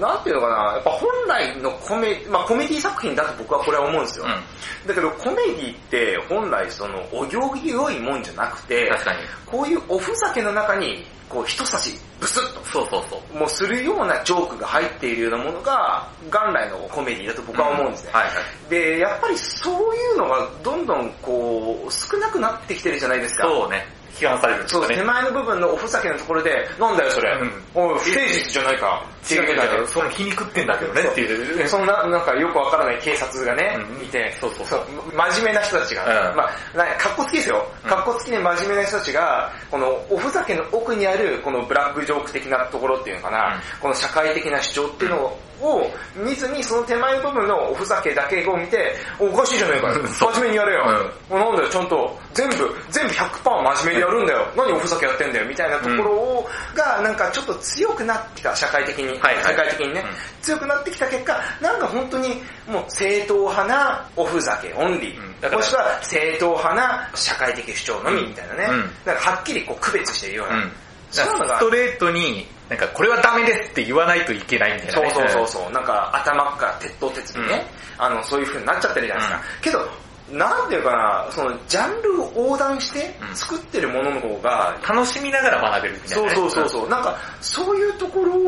[0.00, 4.24] なんていうのかな、やっぱ本来のコメ、まあコメディ作品だと僕はこれは思うんですよ。
[4.24, 4.88] うん。
[4.88, 9.18] だけどコメディって本来そのお行儀良いもんじゃなくて、確かに。
[9.46, 13.38] こういうおふざけの中に、こう一差しブスッとそうそうそう。
[13.38, 18.10] もうするようなジョークが入っているようなものが元来のコメディだと僕は思うんですね。
[18.12, 18.30] はいは
[18.66, 18.70] い。
[18.70, 23.44] で、やっぱりそういうのがどんどんこう少なくなってきてるじゃないですか。
[23.44, 23.86] そうね。
[24.14, 24.96] 批判されるんですそう、かね。
[24.96, 29.04] 手前の部分のおふざけのところで、なんだよそれ、うんおい不誠実じゃないか。
[29.28, 29.86] 違う違うだ違う。
[29.86, 31.68] その皮肉ってんだけどねっていう。
[31.68, 37.66] そんな、なんかよくわからない警察がね、うんいて、そうそうそう真面目な人たちが、うんまあ、なんかかっこつきですよ。
[37.84, 50.06] うんかっこつきで真面目な人たちが、このおふざけの奥にある、このブラックジョーク的なところっていうのかな、うんこの社会的な主張っていうのを見ずに、その手前の部分のおふざけだけを見て、おおかしいじゃないかよ。
[50.06, 50.84] 真面目にやれよ。
[51.30, 54.46] なんだよ、ちゃんと、全部、全部100%真面目にやるんだよ。
[54.56, 59.09] 何おふざけやってんだよ、みたいなところを、が、なんかちょっと強くなってきた、社会的に。
[59.18, 59.44] はいはい。
[59.44, 60.42] 社会的にね、うん。
[60.42, 65.52] 強くなってきた結果、なんか本当にもう正統派なおふざけオンリうん。
[65.52, 68.80] もしくは正統派な社会的主張のみみたいなね、うん。
[69.04, 70.72] なんかはっきりこう区別しているような、うん。
[71.10, 75.10] そういうのがストレートに、なんかこれはダメですって言わないといけないみたいなそうね。
[75.10, 77.66] そうそうそう、なんか頭から鉄頭鉄にね、
[77.98, 79.46] あの、そういう風になっちゃってるじゃないですか。
[79.62, 79.90] けど、
[80.32, 86.36] なんていうかな、そのジャンルを横断してうん作ってるものの方が、楽しみながら学べるみたいそうなね。
[86.36, 86.88] そうそうそう。
[86.88, 88.38] なんか、そういうところ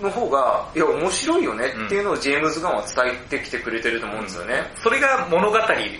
[0.00, 4.70] の方が、いや、面白いよねっていうのをジェームズ・ガンは伝えてきてくれてると思うんですよね。
[4.76, 5.58] それが物語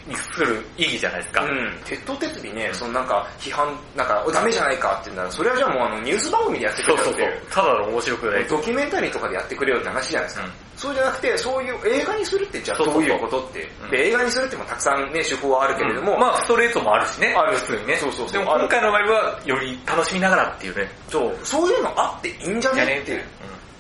[0.09, 1.43] にする意義じゃないですか。
[1.45, 1.81] うん。
[1.85, 7.51] 鉄頭鉄尾ね、そのなんか、批判、なんか、おダメじゃないかって言うんなら、それはじゃあもうあの、ニュース番組でやってくそうそうそうれよっていう。。
[7.53, 8.45] ただの面白くない。
[8.47, 10.47] ドキュメンタリーとかでやってくれよって話じゃないですか。
[10.47, 13.69] うんそうじゃなくて、そういう映画にするってじゃあどういうことって。
[13.83, 13.91] うん。
[13.91, 17.35] で、映画にするってもたくさんね、手法はあるけれども、まあストレートもあるしね。
[17.37, 17.97] ある普通にね。
[17.97, 18.33] そうそうそう。
[18.33, 20.91] でも今回の場合は、より楽しみながらっていうね。
[21.09, 23.25] そう、そういうのあっていいんじゃねねっていう。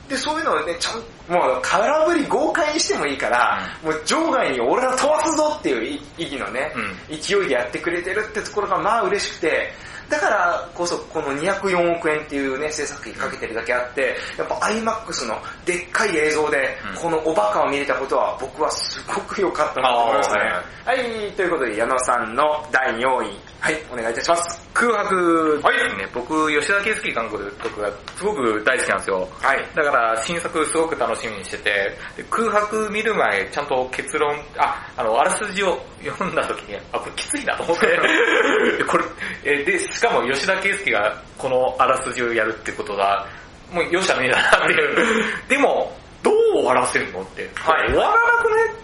[0.08, 6.72] で、そういうのをね、ちゃんもう空振り豪快にしてもいいから、もう場外に俺ら飛ばすぞっていう意義のね、
[7.10, 7.18] うん。
[7.18, 9.72] 勢いでやってくれてるってところがまあ嬉しくて、
[10.08, 17.02] だからこそこの204億円っていうね、制作費かけてるだけあって、やっぱ IMAX のでっかい映像でうん。
[17.02, 20.50] このおバカを見れたことは僕はすごく良かったなと思いましたね。
[20.84, 24.64] はい、ということで矢野さんの第4位、はい、お願いいたします。
[24.72, 26.06] 空白はいね。
[26.14, 27.28] 僕、吉田圭介監
[27.60, 29.28] 督がすごく大好きなんですよ。
[29.42, 29.58] はい。
[29.74, 37.86] だから新作すごく楽しみにしてて、で空白見る前、ちゃんと結論、あ、あの、あらすじを読んだ時に、あ、これきついなと思って、
[38.78, 39.04] でこれ、
[39.42, 43.26] えで、しかも吉田圭介がこのあらすじをやるってことが、
[43.72, 45.24] もう容赦ねえだなっていう。
[45.50, 45.92] でも、
[46.22, 48.74] どう終わらせるのって、はい終わらなくね？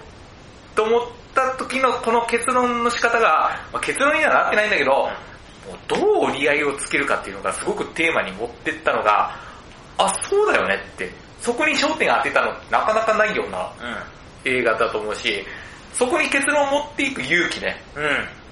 [0.75, 1.03] と思っ
[1.35, 5.09] た時のこの結論の仕方が、まあ、結論にはなってないんだけど、も
[5.75, 9.35] うどう折り合いをつけるかっていうのがすごくテーマに持ってったのが、
[9.99, 11.11] あ、そうだよねって、
[11.41, 13.71] そこに焦点当てたのってなかなかないような
[14.45, 15.45] 映画だと思うし、
[15.93, 18.05] そこに結論を持っていく勇気ね、うん。
[18.05, 18.11] うん。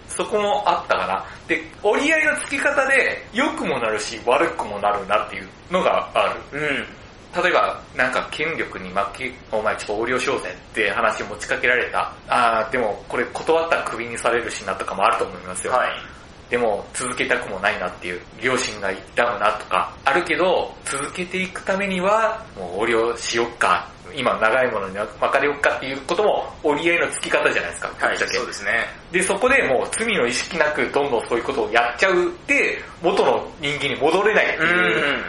[0.09, 1.25] そこもあったかな。
[1.49, 6.61] で、折り合いのつき方で良くもなるし悪くもなるなっていうのがある。
[6.61, 6.87] うん。
[7.35, 12.13] 例えば、なんか権力に負け、お前ちょっと横領しようぜって話を持ちかけられた。
[12.29, 15.73] あー、でもこれ断ったらクビにされるしなとかもあると思いますよ。
[15.73, 15.91] はい。
[16.51, 28.89] でも続けたくもないなっていう、両親が言ったよなとか、あるけど、続けていくためには、もう折りをしよっか、今長いものに分かれよっかっていうことも折り合いのつき方じゃないですか、ぶはい、そうですね。
[29.13, 35.25] で、そこでもう罪の意識なくどんどんそういうことをやっちゃうって、元の人間に戻れないっていう、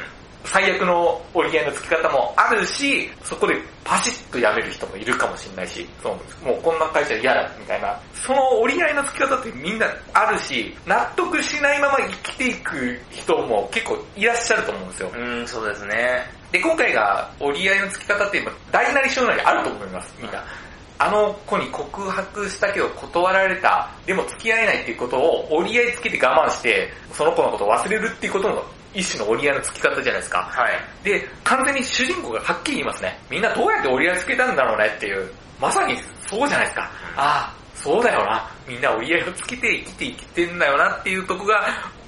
[0.45, 15.11] 最悪の折り合いのつき方もあるし、そこでパシッと辞める人もいるかもしれないし、そうもうこんな会社嫌だみたいな、その折り合いのつき方ってみんなあるし、納得しないまま生きていく人も結構いらっしゃると思うんですよ。
[15.15, 16.25] うん、そうですね。
[16.51, 20.43] で、今回が折り合いのつき方って今大なり小なりあると思います、みんな。
[20.99, 28.63] あの子に告白したけど断られた、でも付き合えないっていうことを折り合いつけて我慢して、その子のことを忘れるっていうことも
[28.93, 30.39] 一種の折り合いのつき方じゃないですか。
[30.51, 30.79] はい。
[31.03, 33.19] で、完全に主人公がはっきり言いますね。
[33.29, 35.31] みんなどうやって折り合いつけたんだろうねっていう。
[35.59, 35.95] まさに
[36.27, 36.91] そうじゃないですか。
[37.15, 38.49] ああ、そうだよな。
[38.67, 41.67] みんな折り合いをつけて生きて生きてんだよなっていうとこが、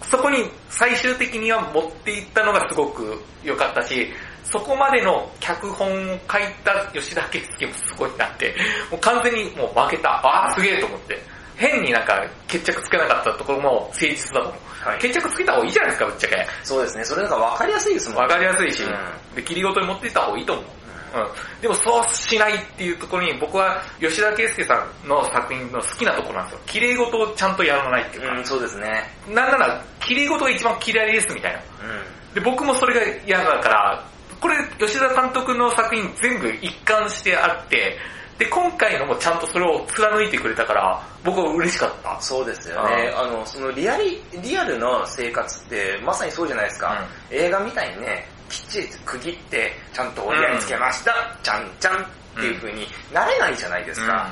[0.09, 4.11] そこに最終的には持っていったのがすごく良かったし、
[4.43, 8.55] そこまでの脚本を書いた吉田圭介もすごいなって、
[8.91, 10.09] もう完全にもう負けた。
[10.09, 11.32] ああ、すげえと思って。
[11.55, 14.87] 変になんか決着つけなかったところも誠実だと思う。
[14.87, 16.47] はい決着つけた方がいいじゃないですか、ぶっちゃけ。
[16.63, 17.05] そうですね。
[17.05, 20.65] それなんか分かりやすいですもんわかりやすいし、うんで、切りごとに持っていった方がいいと思う。
[20.65, 21.61] うん。
[21.61, 26.61] でもそうしないっていうところに僕は吉田圭介さんの作品の好きなところなんですよ。
[26.65, 28.35] 綺麗事をちゃんとやらないっていうか。
[28.35, 29.09] うん、そうですね。
[29.29, 31.59] なんなら、綺麗事が一番嫌いですみたいな。
[31.59, 32.33] うん。
[32.33, 34.03] で、僕もそれが嫌だから、
[34.41, 37.97] これ吉田監督の作品全部一貫してあって、
[38.37, 42.19] で、今回のもちゃんとそれを貫いてくれたから、僕は嬉しかった。
[42.19, 43.13] そうですよね。
[43.15, 47.05] あの、そのリアリ、リアルの生活ってまさにそうじゃないですか。
[47.29, 51.13] 映画みたいにね、きっちり区切って、ちゃんと折り合いつけました、
[51.43, 52.05] ちゃんちゃんっ
[52.35, 54.31] ていう風になれないじゃないですか。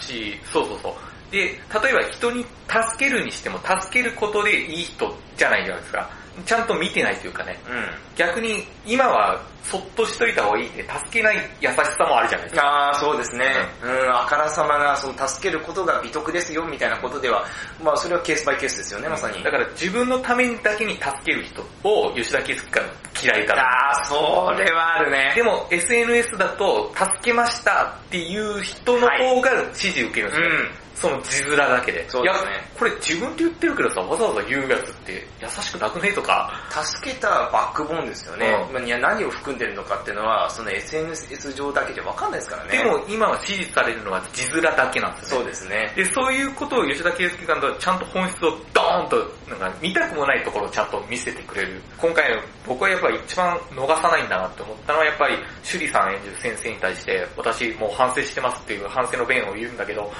[0.00, 1.32] し、そうそうそう。
[1.32, 6.08] で、例えば人に助けるにしても、助けることでいい人じゃないじゃないですか。
[6.44, 7.58] ちゃんと見てないというかね。
[7.68, 7.76] うん。
[7.76, 7.84] うん。
[8.16, 12.66] 逆に、今はそっとしといた方がいいって、助けない優しさもあるじゃないですか。
[12.66, 13.46] ああ、そうですね。
[13.82, 17.44] うん、あからさまな、その助けることが美徳ですよ、みたいなことでは、
[17.82, 19.42] まあそれはケースバイケースですよね、まさに。
[19.42, 22.86] だから自分のためにだけに助ける人を吉田圭介が
[23.22, 23.62] 嫌いだな。
[23.62, 24.14] ああ、そ
[24.56, 25.32] れはあるね。
[25.34, 30.48] でも SNS だと、助けましたっていう人の方が支持受けるんですよ。
[30.48, 30.85] うん。
[30.96, 32.08] その字面だけで。
[32.08, 38.46] そうですねこれ自分で言ってるけどさ、わざわざ言うやつって優しくなくねとか、助けたバックボーンですよね。
[38.68, 42.78] うんまあいや何を含んでるのかっていうのは、その SNS 上だけでわかんないですからね。
[42.78, 45.92] でも今は支持されるのは字面だけなんですよ、そうですね。
[45.94, 49.16] で、そういうことを吉田圭介監督はちゃんと本質をドーンと、
[49.48, 51.80] なんか見たくもないところをちゃんと見せてくれる。
[51.98, 55.34] 今回の僕はやっぱり一番逃さないんだなって思ったのはやっぱり
[55.64, 60.12] 趣里さん演じる先生に対して私もう反省してますっていう反省の弁を言うんだけど、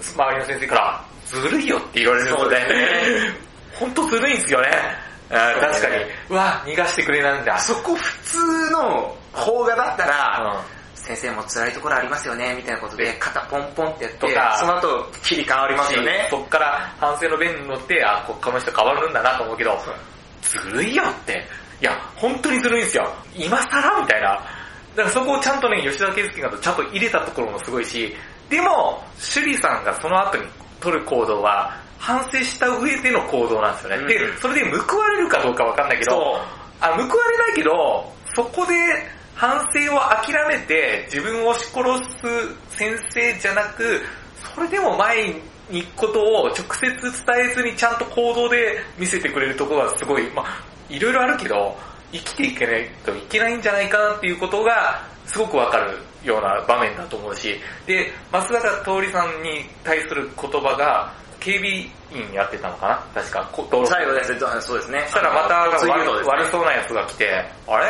[0.00, 2.56] 周りの先生からずるいよって言われるので、
[3.78, 4.68] 本当ずるいんですよね。
[5.30, 7.58] あー確かに、うわ、逃がしてくれないんだ。
[7.58, 16.28] そこ普通の邦画だったら、うん先生も辛いところありますよね、みたいなことで、肩ポンポンってやって、とかその後切り替わりますよね。
[16.30, 19.82] そっから反省の弁に乗って、あ、ここの人変わるんだなと思うけど、
[20.42, 21.44] ずるいよって。
[21.80, 23.12] いや、本当にずるいんですよ。
[23.34, 24.40] 今更みたいな。
[24.96, 28.14] だからそこをちゃんとね、吉田圭介がちゃんと入れたところもすごいし、
[28.48, 30.44] でも、趣里さんがその後に
[30.80, 33.96] 取る行動は、反省した上での行動なんですよね。
[33.96, 36.40] うんで、それで報われるかどうかわかんないけど、
[36.80, 38.74] あ、報われないけど、そこで
[39.34, 41.84] 反省を諦めて自分を押し殺
[42.70, 44.00] す先生じゃなく、
[44.54, 45.42] それでも前に
[45.82, 46.90] 行くことを直接
[47.26, 51.76] 伝えずにちゃんと行動で見せてくれるところがすごい、まあいろいろあるけど、
[52.12, 57.56] 生きていけないといけないんじゃないかなっていうことがすごくわかるような場面だと思うし、
[57.86, 61.70] で、松坂桃李さんに対する言葉が、警備
[62.12, 63.22] 員やってたのかな？
[63.22, 65.00] 確か、こ道路最後ですね、そうですね。
[65.06, 65.72] そしたらまた悪
[66.26, 67.86] 悪そうなやつが来て、あれ？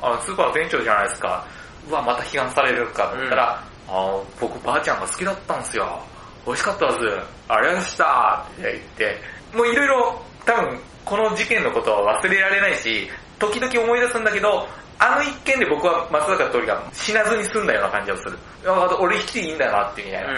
[0.00, 1.46] あのスーパーの店長じゃないですか。
[1.90, 6.00] うわ、また批判されるかと思ったら、あー僕ばあちゃんが好きだったんですよ。
[6.46, 6.96] 美味しかったです。
[6.96, 9.20] ありがとうございましたって言って、
[9.54, 14.68] もういろいろ多分この事件のことは忘れられないし、時々思い出すんだけど、
[14.98, 18.38] あの一件で僕は松坂桃李が死なずに済んだような感じがする。
[18.66, 20.34] あ俺生きていいんだなってみたいな。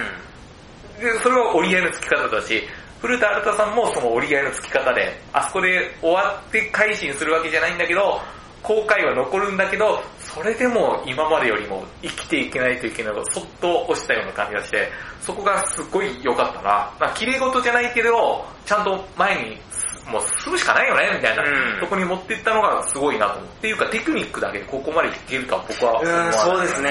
[1.00, 2.62] で、それは折り合いのつき方だし、
[3.00, 8.20] 古田新太さんもその折り合いのつき方で、あそこで終わって改心するわけじゃないんだけど、
[8.62, 14.88] 後悔は残るんだけど、それでも今までよりも生きていけないといけないのをそっと押したような感じがして、
[15.20, 16.90] そこがすごい良かったな。
[16.98, 19.60] まあ綺麗事じゃないけど、ちゃんと前に
[20.06, 23.44] もう進むしかないよね、みたいな、うんとこに持っていったのがすごいなと思う。
[23.44, 26.38] っていうかテクニックだけでここまでいけるとは僕は思わうん、ない。
[26.38, 26.90] そうですね。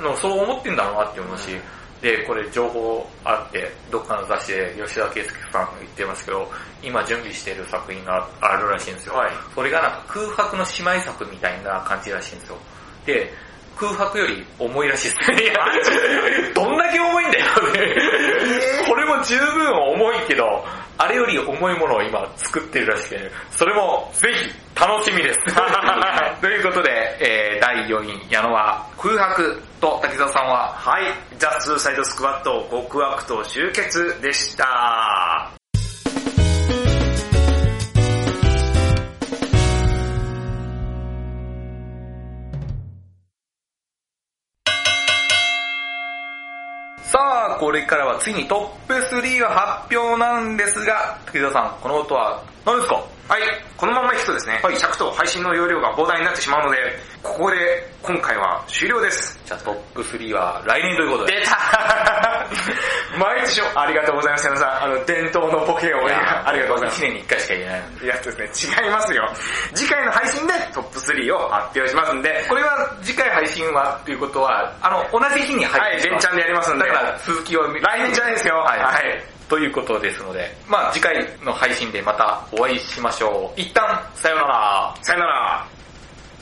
[0.00, 1.56] のそう思ってんだろうなって思うし、
[2.02, 6.50] で、これ情報あって、どっかの雑誌で吉田圭介さんが言ってますけど、
[6.82, 9.14] 今準備している作品があるらしいんですよ。
[9.14, 12.58] はいそれがなんか空白の姉妹作みたいな感じらしいんですよ。
[13.06, 13.32] で、
[13.76, 15.52] 空白より重いらしいですね。
[16.54, 17.44] どんだけ重いんだよ、
[18.88, 20.64] これも十分重いけど、
[20.98, 25.38] あれより重いものを今作ってるらしくて、それもぜひ楽しみです。
[26.40, 35.55] ということで、えー、第4位、矢野は空白と滝沢さんは、はい、ザ・スーサイドスクワット極悪と集結でした。
[47.58, 53.02] これからはついにトップ3が発表なんですが、滝沢さん、この音は何ですか？
[53.28, 53.42] はい、
[53.76, 56.78] このままいくとですね、はい尺と配信の容量が膨大になってしまうので、
[57.24, 57.56] ここで
[58.02, 59.40] 今回は終了です。
[59.44, 61.40] じゃあトップ3は来年ということで。
[61.40, 61.58] 出た
[63.18, 64.82] 毎年ありがとうございます、皆さん。
[64.84, 67.02] あの、伝統のボケを、ありがとうございます。
[67.02, 68.06] 1年に1回しか言えないので。
[68.06, 69.28] いやですね、違いますよ。
[69.74, 76.86] 次回の配信でトップ3を発表しますんで、これは次回配信はっていうことは、あの、同じ日に配はい、信連チャンでやりますんで。
[76.86, 78.58] だから続きを見来年じゃないですよ。
[78.58, 78.78] はい。
[78.78, 79.35] はい。
[79.48, 83.60] ということですので、まあ次回の配信でまたお会いしましょう。
[83.60, 84.96] 一旦、さようなら。
[85.02, 85.75] さよなら。